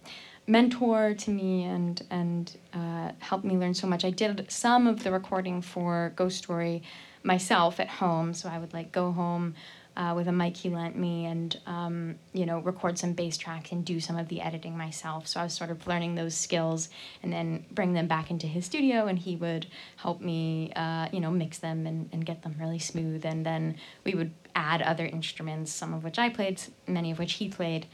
mentor 0.46 1.14
to 1.14 1.30
me 1.30 1.64
and 1.64 2.02
and 2.10 2.56
uh, 2.74 3.12
helped 3.20 3.44
me 3.44 3.56
learn 3.56 3.74
so 3.74 3.86
much. 3.86 4.04
I 4.04 4.10
did 4.10 4.50
some 4.50 4.86
of 4.86 5.04
the 5.04 5.12
recording 5.12 5.62
for 5.62 6.12
Ghost 6.16 6.38
Story 6.38 6.82
myself 7.22 7.80
at 7.80 7.88
home, 7.88 8.34
so 8.34 8.48
I 8.48 8.58
would 8.58 8.74
like 8.74 8.92
go 8.92 9.12
home 9.12 9.54
uh, 9.96 10.12
with 10.16 10.28
a 10.28 10.32
mic 10.32 10.56
he 10.56 10.68
lent 10.68 10.96
me 10.96 11.26
and 11.26 11.58
um, 11.66 12.16
you 12.32 12.46
know 12.46 12.58
record 12.60 12.98
some 12.98 13.12
bass 13.12 13.36
tracks 13.36 13.72
and 13.72 13.84
do 13.84 14.00
some 14.00 14.16
of 14.16 14.28
the 14.28 14.40
editing 14.40 14.76
myself. 14.76 15.26
So 15.26 15.40
I 15.40 15.44
was 15.44 15.52
sort 15.52 15.70
of 15.70 15.86
learning 15.86 16.14
those 16.14 16.34
skills 16.34 16.88
and 17.22 17.32
then 17.32 17.64
bring 17.70 17.92
them 17.92 18.06
back 18.06 18.30
into 18.30 18.46
his 18.46 18.66
studio, 18.66 19.06
and 19.06 19.18
he 19.18 19.36
would 19.36 19.66
help 19.96 20.20
me 20.20 20.72
uh, 20.76 21.08
you 21.12 21.20
know 21.20 21.30
mix 21.30 21.58
them 21.58 21.86
and, 21.86 22.08
and 22.12 22.26
get 22.26 22.42
them 22.42 22.56
really 22.58 22.78
smooth. 22.78 23.24
And 23.24 23.44
then 23.44 23.76
we 24.04 24.14
would 24.14 24.32
add 24.54 24.82
other 24.82 25.06
instruments, 25.06 25.72
some 25.72 25.94
of 25.94 26.04
which 26.04 26.18
I 26.18 26.28
played, 26.28 26.60
many 26.86 27.10
of 27.10 27.18
which 27.18 27.34
he 27.34 27.48
played. 27.48 27.86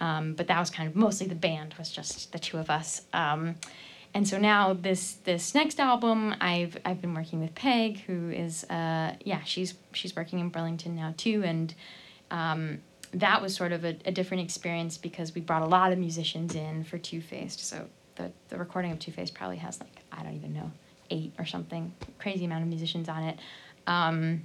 Um, 0.00 0.34
but 0.34 0.46
that 0.46 0.60
was 0.60 0.70
kind 0.70 0.88
of 0.88 0.94
mostly 0.94 1.26
the 1.26 1.34
band 1.34 1.74
was 1.78 1.90
just 1.90 2.32
the 2.32 2.38
two 2.38 2.58
of 2.58 2.70
us. 2.70 3.02
Um, 3.12 3.56
and 4.18 4.26
so 4.26 4.36
now 4.36 4.72
this 4.72 5.12
this 5.22 5.54
next 5.54 5.78
album, 5.78 6.34
I've 6.40 6.76
I've 6.84 7.00
been 7.00 7.14
working 7.14 7.38
with 7.40 7.54
Peg, 7.54 8.00
who 8.00 8.30
is 8.30 8.64
uh, 8.64 9.14
yeah 9.24 9.44
she's 9.44 9.74
she's 9.92 10.16
working 10.16 10.40
in 10.40 10.48
Burlington 10.48 10.96
now 10.96 11.14
too, 11.16 11.44
and 11.44 11.72
um, 12.32 12.80
that 13.12 13.40
was 13.40 13.54
sort 13.54 13.70
of 13.70 13.84
a, 13.84 13.96
a 14.06 14.10
different 14.10 14.42
experience 14.42 14.98
because 14.98 15.36
we 15.36 15.40
brought 15.40 15.62
a 15.62 15.66
lot 15.66 15.92
of 15.92 16.00
musicians 16.00 16.56
in 16.56 16.82
for 16.82 16.98
Two 16.98 17.20
Faced. 17.20 17.60
So 17.60 17.86
the 18.16 18.32
the 18.48 18.58
recording 18.58 18.90
of 18.90 18.98
Two 18.98 19.12
Faced 19.12 19.34
probably 19.34 19.58
has 19.58 19.78
like 19.78 20.02
I 20.10 20.24
don't 20.24 20.34
even 20.34 20.52
know 20.52 20.72
eight 21.10 21.32
or 21.38 21.46
something 21.46 21.94
crazy 22.18 22.44
amount 22.44 22.64
of 22.64 22.68
musicians 22.68 23.08
on 23.08 23.22
it. 23.22 23.38
Um, 23.86 24.44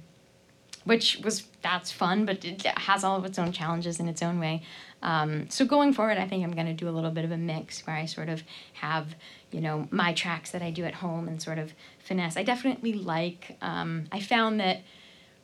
which 0.84 1.18
was 1.24 1.46
that's 1.62 1.90
fun, 1.90 2.26
but 2.26 2.44
it 2.44 2.62
has 2.62 3.02
all 3.02 3.16
of 3.16 3.24
its 3.24 3.40
own 3.40 3.50
challenges 3.50 3.98
in 3.98 4.06
its 4.06 4.22
own 4.22 4.38
way. 4.38 4.62
Um, 5.04 5.50
so 5.50 5.66
going 5.66 5.92
forward, 5.92 6.16
I 6.16 6.26
think 6.26 6.42
I'm 6.42 6.52
going 6.52 6.66
to 6.66 6.72
do 6.72 6.88
a 6.88 6.90
little 6.90 7.10
bit 7.10 7.24
of 7.24 7.30
a 7.30 7.36
mix 7.36 7.86
where 7.86 7.94
I 7.94 8.06
sort 8.06 8.30
of 8.30 8.42
have, 8.72 9.14
you 9.52 9.60
know, 9.60 9.86
my 9.90 10.14
tracks 10.14 10.50
that 10.52 10.62
I 10.62 10.70
do 10.70 10.84
at 10.84 10.94
home 10.94 11.28
and 11.28 11.40
sort 11.40 11.58
of 11.58 11.74
finesse. 11.98 12.36
I 12.36 12.42
definitely 12.42 12.94
like. 12.94 13.56
Um, 13.60 14.06
I 14.10 14.20
found 14.20 14.58
that 14.60 14.80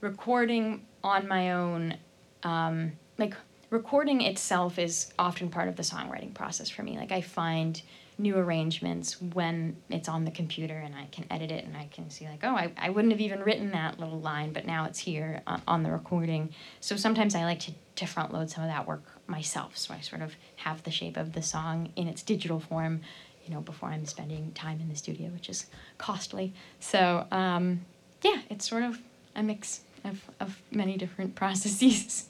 recording 0.00 0.86
on 1.04 1.28
my 1.28 1.52
own, 1.52 1.96
um, 2.42 2.92
like 3.18 3.34
recording 3.68 4.22
itself, 4.22 4.78
is 4.78 5.12
often 5.18 5.50
part 5.50 5.68
of 5.68 5.76
the 5.76 5.82
songwriting 5.82 6.32
process 6.34 6.70
for 6.70 6.82
me. 6.82 6.96
Like 6.96 7.12
I 7.12 7.20
find 7.20 7.80
new 8.20 8.36
arrangements 8.36 9.20
when 9.20 9.76
it's 9.88 10.08
on 10.08 10.24
the 10.24 10.30
computer 10.30 10.76
and 10.76 10.94
I 10.94 11.06
can 11.06 11.24
edit 11.30 11.50
it 11.50 11.64
and 11.64 11.76
I 11.76 11.88
can 11.92 12.10
see 12.10 12.26
like 12.26 12.40
oh 12.42 12.54
I, 12.54 12.72
I 12.76 12.90
wouldn't 12.90 13.12
have 13.12 13.20
even 13.20 13.40
written 13.40 13.70
that 13.72 13.98
little 13.98 14.20
line 14.20 14.52
but 14.52 14.66
now 14.66 14.84
it's 14.84 14.98
here 14.98 15.42
on, 15.46 15.62
on 15.66 15.82
the 15.82 15.90
recording. 15.90 16.50
So 16.80 16.96
sometimes 16.96 17.34
I 17.34 17.44
like 17.44 17.60
to, 17.60 17.72
to 17.96 18.06
front 18.06 18.32
load 18.32 18.50
some 18.50 18.64
of 18.64 18.70
that 18.70 18.86
work 18.86 19.02
myself 19.26 19.76
so 19.76 19.94
I 19.94 20.00
sort 20.00 20.22
of 20.22 20.34
have 20.56 20.82
the 20.82 20.90
shape 20.90 21.16
of 21.16 21.32
the 21.32 21.42
song 21.42 21.92
in 21.96 22.08
its 22.08 22.22
digital 22.22 22.60
form 22.60 23.00
you 23.44 23.54
know 23.54 23.60
before 23.60 23.88
I'm 23.88 24.06
spending 24.06 24.52
time 24.52 24.80
in 24.80 24.88
the 24.88 24.96
studio 24.96 25.28
which 25.28 25.48
is 25.48 25.66
costly. 25.98 26.52
So 26.78 27.26
um, 27.30 27.80
yeah 28.22 28.42
it's 28.50 28.68
sort 28.68 28.82
of 28.82 28.98
a 29.34 29.42
mix 29.42 29.80
of, 30.04 30.30
of 30.40 30.60
many 30.70 30.96
different 30.96 31.34
processes 31.42 32.28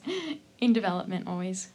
in 0.59 0.73
development 0.73 1.27
always 1.27 1.69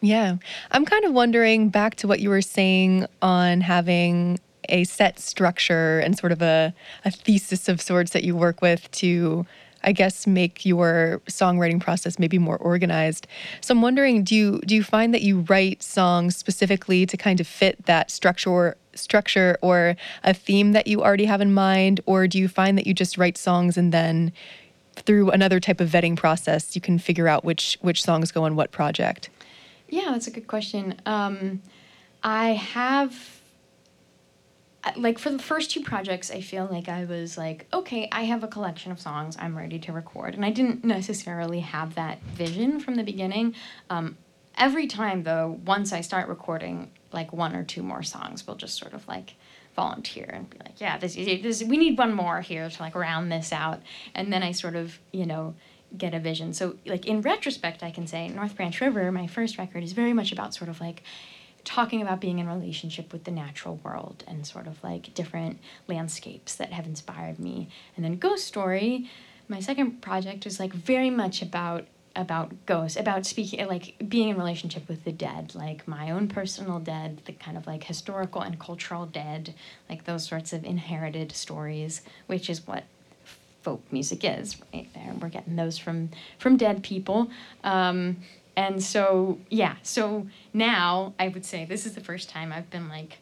Yeah. 0.00 0.36
I'm 0.70 0.84
kind 0.84 1.04
of 1.04 1.12
wondering 1.12 1.68
back 1.68 1.96
to 1.96 2.08
what 2.08 2.20
you 2.20 2.28
were 2.30 2.42
saying 2.42 3.06
on 3.22 3.60
having 3.62 4.38
a 4.68 4.84
set 4.84 5.18
structure 5.18 6.00
and 6.00 6.18
sort 6.18 6.32
of 6.32 6.42
a, 6.42 6.74
a 7.04 7.10
thesis 7.10 7.68
of 7.68 7.80
sorts 7.80 8.12
that 8.12 8.24
you 8.24 8.36
work 8.36 8.60
with 8.60 8.90
to, 8.90 9.46
I 9.84 9.92
guess, 9.92 10.26
make 10.26 10.66
your 10.66 11.20
songwriting 11.26 11.80
process 11.80 12.18
maybe 12.18 12.38
more 12.38 12.56
organized. 12.58 13.26
So 13.60 13.72
I'm 13.72 13.82
wondering, 13.82 14.24
do 14.24 14.34
you 14.34 14.60
do 14.66 14.74
you 14.74 14.82
find 14.82 15.14
that 15.14 15.22
you 15.22 15.40
write 15.40 15.82
songs 15.82 16.36
specifically 16.36 17.06
to 17.06 17.16
kind 17.16 17.40
of 17.40 17.46
fit 17.46 17.86
that 17.86 18.10
structure 18.10 18.76
structure 18.94 19.58
or 19.62 19.96
a 20.24 20.34
theme 20.34 20.72
that 20.72 20.86
you 20.86 21.02
already 21.02 21.26
have 21.26 21.40
in 21.40 21.52
mind, 21.54 22.00
or 22.06 22.26
do 22.26 22.38
you 22.38 22.48
find 22.48 22.76
that 22.78 22.86
you 22.86 22.94
just 22.94 23.16
write 23.18 23.36
songs 23.36 23.76
and 23.76 23.92
then 23.92 24.32
through 24.94 25.30
another 25.30 25.60
type 25.60 25.80
of 25.80 25.90
vetting 25.90 26.16
process 26.16 26.74
you 26.74 26.80
can 26.80 26.98
figure 26.98 27.28
out 27.28 27.44
which 27.44 27.78
which 27.82 28.02
songs 28.02 28.32
go 28.32 28.44
on 28.44 28.56
what 28.56 28.72
project? 28.72 29.30
Yeah, 29.88 30.10
that's 30.10 30.26
a 30.26 30.30
good 30.30 30.46
question. 30.46 31.00
Um, 31.06 31.62
I 32.22 32.54
have, 32.54 33.40
like, 34.96 35.18
for 35.18 35.30
the 35.30 35.38
first 35.38 35.70
two 35.70 35.82
projects, 35.82 36.30
I 36.30 36.40
feel 36.40 36.68
like 36.70 36.88
I 36.88 37.04
was 37.04 37.38
like, 37.38 37.66
okay, 37.72 38.08
I 38.10 38.24
have 38.24 38.42
a 38.42 38.48
collection 38.48 38.92
of 38.92 39.00
songs 39.00 39.36
I'm 39.38 39.56
ready 39.56 39.78
to 39.80 39.92
record. 39.92 40.34
And 40.34 40.44
I 40.44 40.50
didn't 40.50 40.84
necessarily 40.84 41.60
have 41.60 41.94
that 41.94 42.20
vision 42.22 42.80
from 42.80 42.96
the 42.96 43.04
beginning. 43.04 43.54
Um, 43.90 44.16
every 44.56 44.86
time, 44.86 45.22
though, 45.22 45.60
once 45.64 45.92
I 45.92 46.00
start 46.00 46.28
recording, 46.28 46.90
like, 47.12 47.32
one 47.32 47.54
or 47.54 47.62
two 47.62 47.82
more 47.82 48.02
songs, 48.02 48.46
we'll 48.46 48.56
just 48.56 48.76
sort 48.76 48.92
of 48.92 49.06
like, 49.06 49.34
volunteer 49.76 50.24
and 50.32 50.48
be 50.48 50.56
like, 50.64 50.80
yeah, 50.80 50.96
this, 50.96 51.14
this 51.14 51.62
we 51.62 51.76
need 51.76 51.98
one 51.98 52.14
more 52.14 52.40
here 52.40 52.68
to 52.68 52.82
like 52.82 52.94
round 52.94 53.30
this 53.30 53.52
out. 53.52 53.82
And 54.14 54.32
then 54.32 54.42
I 54.42 54.52
sort 54.52 54.74
of, 54.74 54.98
you 55.12 55.26
know, 55.26 55.54
get 55.96 56.14
a 56.14 56.20
vision. 56.20 56.52
So 56.52 56.76
like 56.86 57.06
in 57.06 57.20
retrospect, 57.20 57.82
I 57.82 57.90
can 57.90 58.06
say 58.06 58.28
North 58.28 58.56
Branch 58.56 58.80
River, 58.80 59.10
my 59.12 59.26
first 59.26 59.58
record, 59.58 59.82
is 59.82 59.92
very 59.92 60.12
much 60.12 60.32
about 60.32 60.54
sort 60.54 60.68
of 60.68 60.80
like 60.80 61.02
talking 61.64 62.00
about 62.00 62.20
being 62.20 62.38
in 62.38 62.46
relationship 62.46 63.12
with 63.12 63.24
the 63.24 63.30
natural 63.30 63.76
world 63.82 64.24
and 64.26 64.46
sort 64.46 64.66
of 64.66 64.82
like 64.84 65.12
different 65.14 65.58
landscapes 65.88 66.54
that 66.54 66.72
have 66.72 66.86
inspired 66.86 67.38
me. 67.38 67.68
And 67.96 68.04
then 68.04 68.16
Ghost 68.16 68.46
Story, 68.46 69.10
my 69.48 69.60
second 69.60 70.00
project, 70.00 70.46
is 70.46 70.60
like 70.60 70.72
very 70.72 71.10
much 71.10 71.42
about 71.42 71.86
about 72.14 72.50
ghosts, 72.64 72.98
about 72.98 73.26
speaking, 73.26 73.64
like 73.66 73.94
being 74.08 74.30
in 74.30 74.38
relationship 74.38 74.88
with 74.88 75.04
the 75.04 75.12
dead, 75.12 75.54
like 75.54 75.86
my 75.86 76.10
own 76.10 76.28
personal 76.28 76.78
dead, 76.78 77.20
the 77.26 77.32
kind 77.32 77.56
of 77.56 77.66
like 77.66 77.84
historical 77.84 78.40
and 78.40 78.58
cultural 78.58 79.04
dead, 79.04 79.54
like 79.88 80.04
those 80.04 80.26
sorts 80.26 80.54
of 80.54 80.64
inherited 80.64 81.30
stories, 81.30 82.00
which 82.26 82.48
is 82.48 82.66
what 82.66 82.84
folk 83.66 83.82
music 83.90 84.20
is, 84.22 84.56
right 84.72 84.88
there. 84.94 85.12
We're 85.20 85.28
getting 85.28 85.56
those 85.56 85.76
from 85.76 86.10
from 86.38 86.56
dead 86.56 86.84
people. 86.84 87.28
Um, 87.64 88.18
and 88.56 88.80
so 88.80 89.40
yeah, 89.50 89.74
so 89.82 90.28
now 90.54 91.14
I 91.18 91.26
would 91.26 91.44
say 91.44 91.64
this 91.64 91.84
is 91.84 91.96
the 91.96 92.00
first 92.00 92.30
time 92.30 92.52
I've 92.52 92.70
been 92.70 92.88
like, 92.88 93.18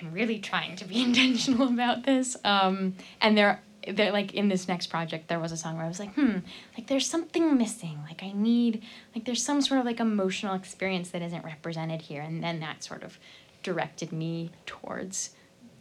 I'm 0.00 0.12
really 0.12 0.40
trying 0.40 0.74
to 0.76 0.84
be 0.84 1.00
intentional 1.08 1.68
about 1.68 2.02
this. 2.02 2.36
Um, 2.44 2.96
and 3.20 3.38
there 3.38 3.62
there 3.88 4.10
like 4.10 4.34
in 4.34 4.48
this 4.48 4.66
next 4.66 4.88
project 4.88 5.28
there 5.28 5.38
was 5.38 5.52
a 5.52 5.56
song 5.56 5.76
where 5.76 5.84
I 5.84 5.88
was 5.88 6.00
like, 6.00 6.12
hmm, 6.14 6.38
like 6.76 6.88
there's 6.88 7.08
something 7.08 7.56
missing. 7.56 8.00
Like 8.02 8.24
I 8.24 8.32
need 8.32 8.82
like 9.14 9.26
there's 9.26 9.44
some 9.44 9.62
sort 9.62 9.78
of 9.78 9.86
like 9.86 10.00
emotional 10.00 10.56
experience 10.56 11.10
that 11.10 11.22
isn't 11.22 11.44
represented 11.44 12.02
here. 12.02 12.22
And 12.22 12.42
then 12.42 12.58
that 12.58 12.82
sort 12.82 13.04
of 13.04 13.16
directed 13.62 14.10
me 14.10 14.50
towards 14.66 15.30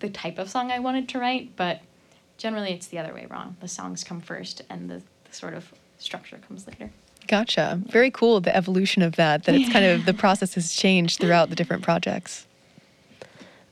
the 0.02 0.10
type 0.10 0.38
of 0.38 0.52
song 0.52 0.72
I 0.72 0.78
wanted 0.78 1.10
to 1.10 1.20
write. 1.20 1.56
But 1.56 1.82
generally 2.38 2.72
it's 2.72 2.88
the 2.88 3.00
other 3.00 3.14
way 3.14 3.28
around. 3.30 3.58
The 3.60 3.68
songs 3.68 4.04
come 4.04 4.22
first, 4.22 4.62
and 4.70 4.90
the, 4.90 5.02
the 5.26 5.34
sort 5.34 5.54
of 5.54 5.72
structure 5.98 6.40
comes 6.48 6.68
later. 6.68 6.92
Gotcha. 7.28 7.82
Very 7.88 8.10
cool. 8.12 8.40
The 8.40 8.56
evolution 8.56 9.02
of 9.02 9.16
that. 9.18 9.44
That 9.44 9.56
it's 9.56 9.72
kind 9.72 9.86
of 9.86 10.06
the 10.06 10.14
process 10.14 10.54
has 10.54 10.74
changed 10.74 11.20
throughout 11.20 11.50
the 11.50 11.56
different 11.56 11.84
projects. 11.84 12.48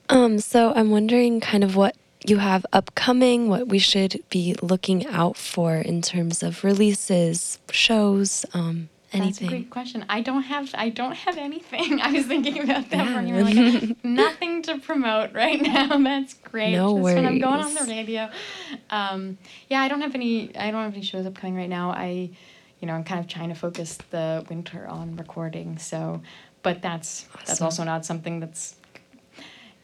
Um, 0.09 0.39
so 0.39 0.73
I'm 0.75 0.91
wondering 0.91 1.39
kind 1.39 1.63
of 1.63 1.75
what 1.75 1.95
you 2.27 2.37
have 2.37 2.65
upcoming, 2.73 3.49
what 3.49 3.67
we 3.67 3.79
should 3.79 4.21
be 4.29 4.55
looking 4.61 5.05
out 5.07 5.37
for 5.37 5.75
in 5.75 6.01
terms 6.01 6.43
of 6.43 6.63
releases, 6.63 7.59
shows, 7.71 8.45
um, 8.53 8.89
anything. 9.17 9.47
That's 9.47 9.53
a 9.53 9.57
great 9.57 9.69
question. 9.69 10.05
I 10.09 10.21
don't 10.21 10.43
have 10.43 10.69
I 10.75 10.89
don't 10.89 11.15
have 11.15 11.37
anything. 11.37 12.01
I 12.07 12.11
was 12.11 12.25
thinking 12.25 12.59
about 12.63 12.89
that 12.91 13.05
Yeah. 13.07 13.15
when 13.15 13.27
you 13.27 13.35
were 13.35 13.43
like 13.43 14.03
nothing 14.03 14.61
to 14.63 14.77
promote 14.79 15.33
right 15.33 15.61
now. 15.61 15.97
That's 16.03 16.33
great. 16.35 16.73
No 16.73 16.93
Just 16.97 17.03
when 17.03 17.25
I'm 17.25 17.39
going 17.39 17.61
on 17.61 17.73
the 17.73 17.85
radio. 17.89 18.29
Um, 18.89 19.37
yeah, 19.69 19.81
I 19.81 19.87
don't 19.87 20.01
have 20.01 20.15
any 20.15 20.55
I 20.57 20.71
don't 20.71 20.83
have 20.83 20.93
any 20.93 21.03
shows 21.03 21.25
upcoming 21.25 21.55
right 21.55 21.69
now. 21.69 21.91
I 21.91 22.29
you 22.81 22.87
know, 22.87 22.93
I'm 22.93 23.03
kind 23.03 23.19
of 23.19 23.27
trying 23.27 23.49
to 23.49 23.55
focus 23.55 23.97
the 24.11 24.45
winter 24.49 24.85
on 24.87 25.15
recording. 25.15 25.77
So 25.77 26.21
but 26.63 26.81
that's 26.81 27.27
that's 27.45 27.61
also 27.61 27.83
not 27.83 28.05
something 28.05 28.39
that's 28.39 28.75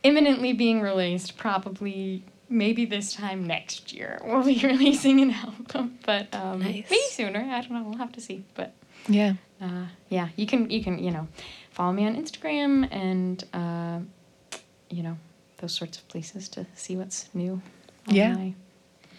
imminently 0.03 0.53
being 0.53 0.81
released. 0.81 1.37
Probably 1.37 2.23
maybe 2.49 2.83
this 2.83 3.13
time 3.13 3.47
next 3.47 3.93
year 3.93 4.19
we'll 4.25 4.43
be 4.43 4.59
releasing 4.63 5.21
an 5.21 5.31
album. 5.31 5.97
But 6.05 6.33
um, 6.33 6.59
Nice. 6.59 6.85
maybe 6.89 7.01
sooner. 7.11 7.39
I 7.39 7.61
don't 7.61 7.71
know. 7.71 7.83
We'll 7.83 7.97
have 7.97 8.11
to 8.13 8.21
see. 8.21 8.43
But 8.55 8.73
Yeah. 9.07 9.33
uh, 9.61 9.85
yeah, 10.09 10.29
you 10.35 10.45
can 10.45 10.69
you 10.69 10.83
can 10.83 10.97
you 10.99 11.11
know 11.11 11.27
follow 11.71 11.91
me 11.93 12.05
on 12.05 12.15
Instagram 12.15 12.87
and 12.91 13.43
uh, 13.53 13.99
you 14.89 15.03
know 15.03 15.17
those 15.57 15.73
sorts 15.73 15.97
of 15.97 16.07
places 16.07 16.49
to 16.49 16.65
see 16.75 16.95
what's 16.95 17.29
new 17.33 17.61
on 18.07 18.15
Yeah. 18.15 18.33
my 18.33 18.53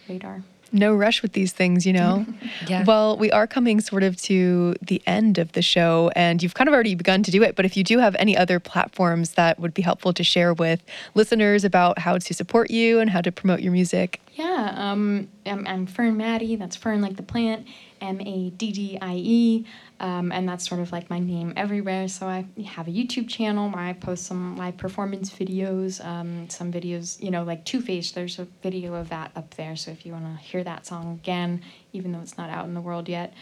radar. 0.08 0.42
No 0.74 0.94
rush 0.94 1.20
with 1.20 1.34
these 1.34 1.52
things, 1.52 1.84
you 1.84 1.92
know? 1.92 2.24
Yeah. 2.66 2.84
Well, 2.84 3.18
we 3.18 3.30
are 3.30 3.46
coming 3.46 3.78
sort 3.80 4.02
of 4.02 4.16
to 4.22 4.74
the 4.80 5.02
end 5.06 5.36
of 5.36 5.52
the 5.52 5.60
show, 5.60 6.10
and 6.16 6.42
you've 6.42 6.54
kind 6.54 6.66
of 6.66 6.72
already 6.74 6.94
begun 6.94 7.22
to 7.24 7.30
do 7.30 7.42
it. 7.42 7.54
But 7.56 7.66
if 7.66 7.76
you 7.76 7.84
do 7.84 7.98
have 7.98 8.16
any 8.18 8.34
other 8.36 8.58
platforms 8.58 9.32
that 9.32 9.58
would 9.60 9.74
be 9.74 9.82
helpful 9.82 10.12
to 10.14 10.24
share 10.24 10.54
with 10.54 10.82
listeners 11.14 11.62
about 11.64 11.98
how 11.98 12.16
to 12.16 12.34
support 12.34 12.70
you 12.70 13.00
and 13.00 13.10
how 13.10 13.20
to 13.20 13.30
promote 13.30 13.60
your 13.60 13.72
music, 13.72 14.20
Yeah, 14.34 14.72
um, 14.74 15.28
I'm, 15.44 15.66
I'm 15.66 15.86
Fern 15.86 16.16
Maddie. 16.16 16.56
That's 16.56 16.74
Fern 16.76 17.02
like 17.02 17.16
the 17.16 17.22
plant, 17.22 17.66
M 18.02 18.20
A 18.20 18.50
D 18.50 18.72
D 18.72 18.98
I 19.00 19.14
E, 19.14 19.66
um, 20.00 20.32
and 20.32 20.48
that's 20.48 20.68
sort 20.68 20.80
of 20.80 20.92
like 20.92 21.08
my 21.08 21.18
name 21.18 21.52
everywhere. 21.56 22.08
So 22.08 22.26
I 22.26 22.44
have 22.66 22.88
a 22.88 22.90
YouTube 22.90 23.28
channel 23.28 23.70
where 23.70 23.84
I 23.84 23.92
post 23.94 24.26
some 24.26 24.56
live 24.56 24.76
performance 24.76 25.30
videos, 25.30 26.04
um, 26.04 26.50
some 26.50 26.72
videos, 26.72 27.22
you 27.22 27.30
know, 27.30 27.44
like 27.44 27.64
Two 27.64 27.80
Face. 27.80 28.10
There's 28.10 28.38
a 28.38 28.46
video 28.62 28.94
of 28.94 29.08
that 29.10 29.30
up 29.36 29.54
there. 29.54 29.76
So 29.76 29.90
if 29.92 30.04
you 30.04 30.12
want 30.12 30.24
to 30.24 30.42
hear 30.42 30.64
that 30.64 30.84
song 30.84 31.12
again, 31.22 31.62
even 31.92 32.12
though 32.12 32.20
it's 32.20 32.36
not 32.36 32.50
out 32.50 32.64
in 32.66 32.74
the 32.74 32.80
world 32.80 33.08
yet. 33.08 33.32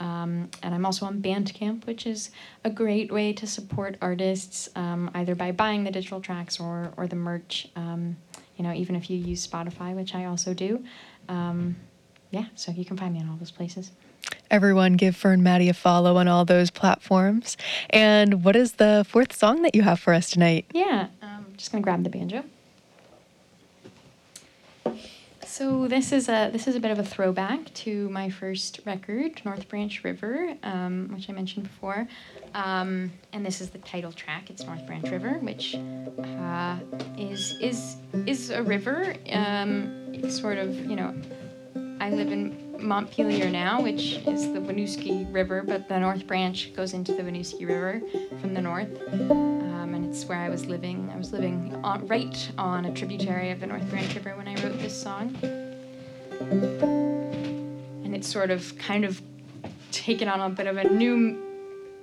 Um, 0.00 0.50
and 0.62 0.74
I'm 0.74 0.86
also 0.86 1.06
on 1.06 1.20
Bandcamp, 1.20 1.86
which 1.86 2.06
is 2.06 2.30
a 2.64 2.70
great 2.70 3.10
way 3.12 3.32
to 3.32 3.46
support 3.46 3.96
artists, 4.00 4.68
um, 4.76 5.10
either 5.14 5.34
by 5.34 5.50
buying 5.50 5.82
the 5.84 5.90
digital 5.90 6.20
tracks 6.20 6.60
or, 6.60 6.92
or 6.96 7.08
the 7.08 7.16
merch. 7.16 7.68
Um, 7.74 8.16
you 8.56 8.64
know, 8.64 8.72
even 8.72 8.96
if 8.96 9.08
you 9.08 9.16
use 9.16 9.46
Spotify, 9.46 9.94
which 9.94 10.14
I 10.14 10.24
also 10.26 10.52
do. 10.52 10.84
Um, 11.28 11.76
yeah, 12.30 12.46
so 12.54 12.72
you 12.72 12.84
can 12.84 12.96
find 12.96 13.14
me 13.14 13.20
in 13.20 13.28
all 13.28 13.36
those 13.36 13.50
places. 13.50 13.92
Everyone 14.50 14.94
give 14.94 15.16
Fern 15.16 15.42
Maddie 15.42 15.68
a 15.68 15.74
follow 15.74 16.16
on 16.16 16.28
all 16.28 16.44
those 16.44 16.70
platforms. 16.70 17.56
And 17.90 18.44
what 18.44 18.56
is 18.56 18.72
the 18.72 19.04
fourth 19.08 19.34
song 19.34 19.62
that 19.62 19.74
you 19.74 19.82
have 19.82 20.00
for 20.00 20.14
us 20.14 20.30
tonight? 20.30 20.66
Yeah, 20.72 21.08
um, 21.22 21.46
just 21.56 21.72
gonna 21.72 21.82
grab 21.82 22.04
the 22.04 22.10
banjo. 22.10 22.44
So 25.44 25.88
this 25.88 26.12
is 26.12 26.28
a 26.28 26.50
this 26.52 26.68
is 26.68 26.76
a 26.76 26.80
bit 26.80 26.92
of 26.92 26.98
a 27.00 27.02
throwback 27.02 27.72
to 27.74 28.08
my 28.10 28.30
first 28.30 28.80
record, 28.84 29.42
North 29.44 29.68
Branch 29.68 30.04
River, 30.04 30.54
um, 30.62 31.10
which 31.12 31.28
I 31.28 31.32
mentioned 31.32 31.64
before, 31.64 32.06
um, 32.54 33.10
and 33.32 33.44
this 33.44 33.60
is 33.60 33.70
the 33.70 33.78
title 33.78 34.12
track. 34.12 34.50
It's 34.50 34.64
North 34.64 34.86
Branch 34.86 35.10
River, 35.10 35.30
which 35.40 35.74
uh, 35.74 36.76
is 37.16 37.56
is 37.60 37.96
is 38.26 38.50
a 38.50 38.62
river. 38.62 39.16
Um, 39.32 40.30
sort 40.30 40.58
of 40.58 40.78
you 40.84 40.94
know, 40.94 41.12
I 41.98 42.10
live 42.10 42.30
in 42.30 42.67
Montpelier 42.78 43.50
now, 43.50 43.80
which 43.80 44.14
is 44.26 44.52
the 44.52 44.60
Winooski 44.60 45.32
River, 45.32 45.62
but 45.62 45.88
the 45.88 45.98
North 45.98 46.26
Branch 46.26 46.72
goes 46.74 46.94
into 46.94 47.12
the 47.12 47.22
Winooski 47.22 47.66
River 47.66 48.00
from 48.40 48.54
the 48.54 48.60
north 48.60 48.90
um, 49.88 49.94
and 49.94 50.04
it's 50.04 50.24
where 50.26 50.38
I 50.38 50.48
was 50.48 50.66
living. 50.66 51.10
I 51.12 51.16
was 51.16 51.32
living 51.32 51.74
on, 51.82 52.06
right 52.06 52.50
on 52.58 52.84
a 52.84 52.92
tributary 52.92 53.50
of 53.50 53.60
the 53.60 53.66
North 53.66 53.88
Branch 53.88 54.14
River 54.14 54.34
when 54.36 54.46
I 54.46 54.54
wrote 54.62 54.78
this 54.78 55.00
song. 55.00 55.34
And 58.04 58.14
it's 58.14 58.28
sort 58.28 58.50
of 58.50 58.76
kind 58.78 59.04
of 59.04 59.22
taken 59.90 60.28
on 60.28 60.40
a 60.40 60.50
bit 60.54 60.66
of 60.66 60.76
a 60.76 60.84
new 60.84 61.14
m- 61.14 61.42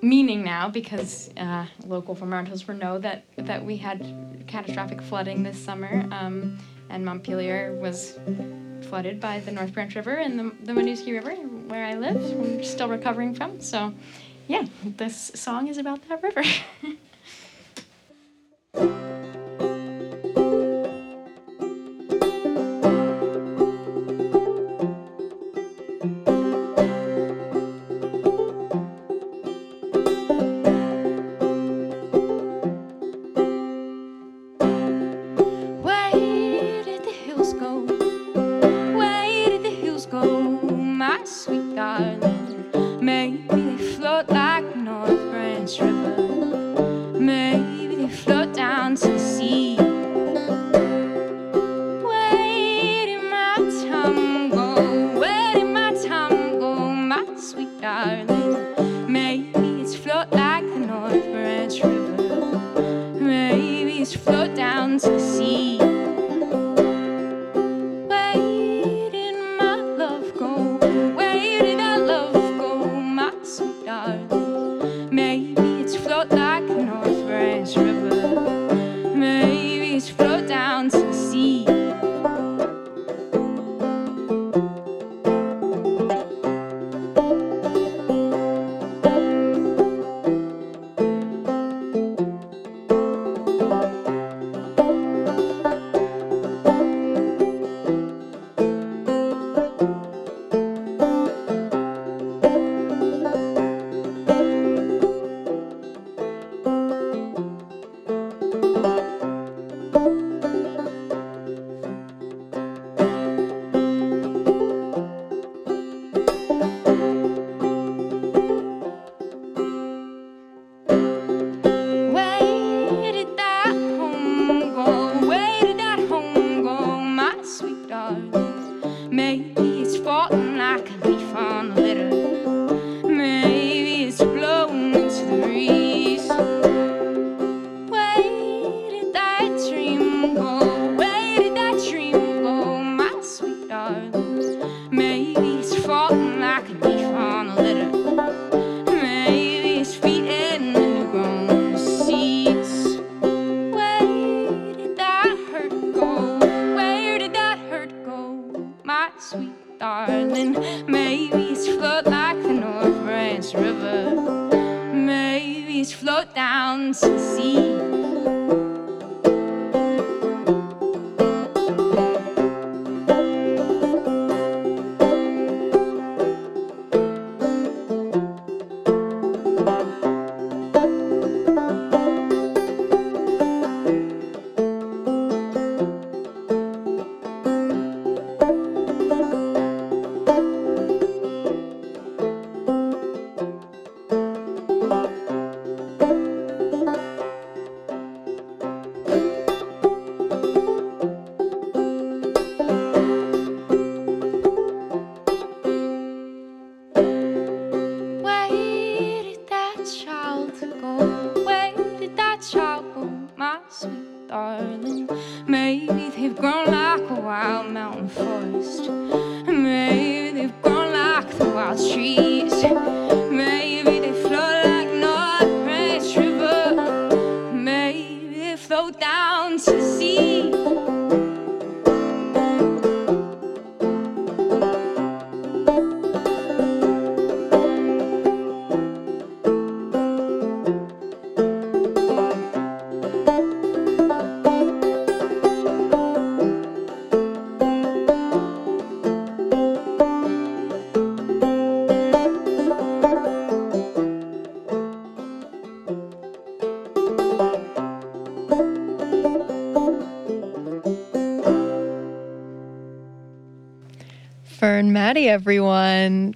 meaning 0.01 0.43
now 0.43 0.67
because 0.69 1.29
uh, 1.37 1.65
local 1.85 2.15
Vermonters 2.15 2.67
will 2.67 2.75
know 2.75 2.97
that, 2.99 3.25
that 3.37 3.63
we 3.63 3.77
had 3.77 4.43
catastrophic 4.47 5.01
flooding 5.01 5.43
this 5.43 5.57
summer, 5.63 6.07
um, 6.11 6.57
and 6.89 7.05
Montpelier 7.05 7.75
was 7.79 8.17
flooded 8.85 9.19
by 9.19 9.39
the 9.39 9.51
North 9.51 9.73
Branch 9.73 9.93
River 9.95 10.15
and 10.15 10.39
the, 10.39 10.51
the 10.63 10.73
River, 11.11 11.35
where 11.35 11.85
I 11.85 11.95
live. 11.95 12.15
We're 12.33 12.63
still 12.63 12.87
recovering 12.87 13.33
from. 13.33 13.61
So, 13.61 13.93
yeah, 14.47 14.65
this 14.83 15.31
song 15.35 15.67
is 15.67 15.77
about 15.77 16.07
that 16.07 16.23
river. 16.23 16.43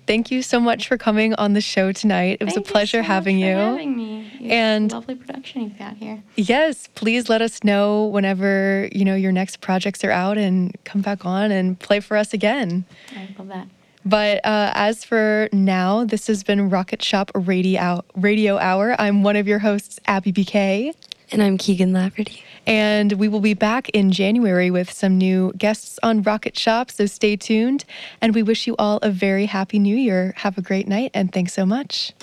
Thank 0.09 0.31
you 0.31 0.41
so 0.41 0.59
much 0.59 0.87
for 0.87 0.97
coming 0.97 1.35
on 1.35 1.53
the 1.53 1.61
show 1.61 1.91
tonight. 1.91 2.37
It 2.41 2.45
was 2.45 2.55
Thank 2.55 2.67
a 2.67 2.71
pleasure 2.71 2.97
so 2.97 3.01
much 3.01 3.07
having 3.09 3.35
for 3.35 3.45
you. 3.45 3.53
having 3.55 3.95
me. 3.95 4.31
You 4.39 4.49
And- 4.49 4.91
lovely 4.91 5.13
production 5.13 5.61
you've 5.61 5.77
got 5.77 5.97
here. 5.97 6.23
Yes, 6.35 6.89
please 6.95 7.29
let 7.29 7.43
us 7.43 7.63
know 7.63 8.05
whenever, 8.07 8.89
you 8.91 9.05
know, 9.05 9.13
your 9.13 9.31
next 9.31 9.61
projects 9.61 10.03
are 10.03 10.09
out 10.09 10.39
and 10.39 10.75
come 10.83 11.01
back 11.01 11.27
on 11.27 11.51
and 11.51 11.77
play 11.79 11.99
for 11.99 12.17
us 12.17 12.33
again. 12.33 12.85
I 13.15 13.27
love 13.37 13.49
that. 13.49 13.67
But 14.03 14.43
uh, 14.43 14.71
as 14.73 15.03
for 15.05 15.47
now, 15.53 16.05
this 16.05 16.25
has 16.25 16.43
been 16.43 16.71
Rocket 16.71 17.03
Shop 17.03 17.29
Radio, 17.35 18.03
Radio 18.15 18.57
Hour. 18.57 18.95
I'm 18.99 19.21
one 19.21 19.35
of 19.35 19.47
your 19.47 19.59
hosts, 19.59 19.99
Abbey 20.07 20.33
BK. 20.33 20.91
And 21.31 21.43
I'm 21.43 21.59
Keagan 21.59 21.93
Lafferty. 21.93 22.43
And 22.65 23.13
we 23.13 23.27
will 23.27 23.39
be 23.39 23.53
back 23.53 23.89
in 23.89 24.11
January 24.11 24.71
with 24.71 24.91
some 24.91 25.17
new 25.17 25.53
guests 25.57 25.99
on 26.01 26.23
Rocket 26.23 26.57
Shop, 26.57 26.89
so 26.89 27.05
stay 27.05 27.35
tuned. 27.35 27.85
And 28.19 28.33
we 28.33 28.41
wish 28.41 28.65
you 28.65 28.75
all 28.79 28.97
a 29.03 29.11
very 29.11 29.45
happy 29.45 29.77
new 29.77 29.95
year. 29.95 30.33
Have 30.37 30.57
a 30.57 30.61
great 30.61 30.87
night, 30.87 31.11
and 31.13 31.31
thanks 31.31 31.53
so 31.53 31.67
much. 31.67 32.13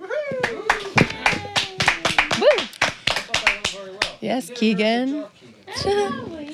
Woo! 0.00 0.08
Yes, 4.20 4.50
Keagan. 4.50 5.28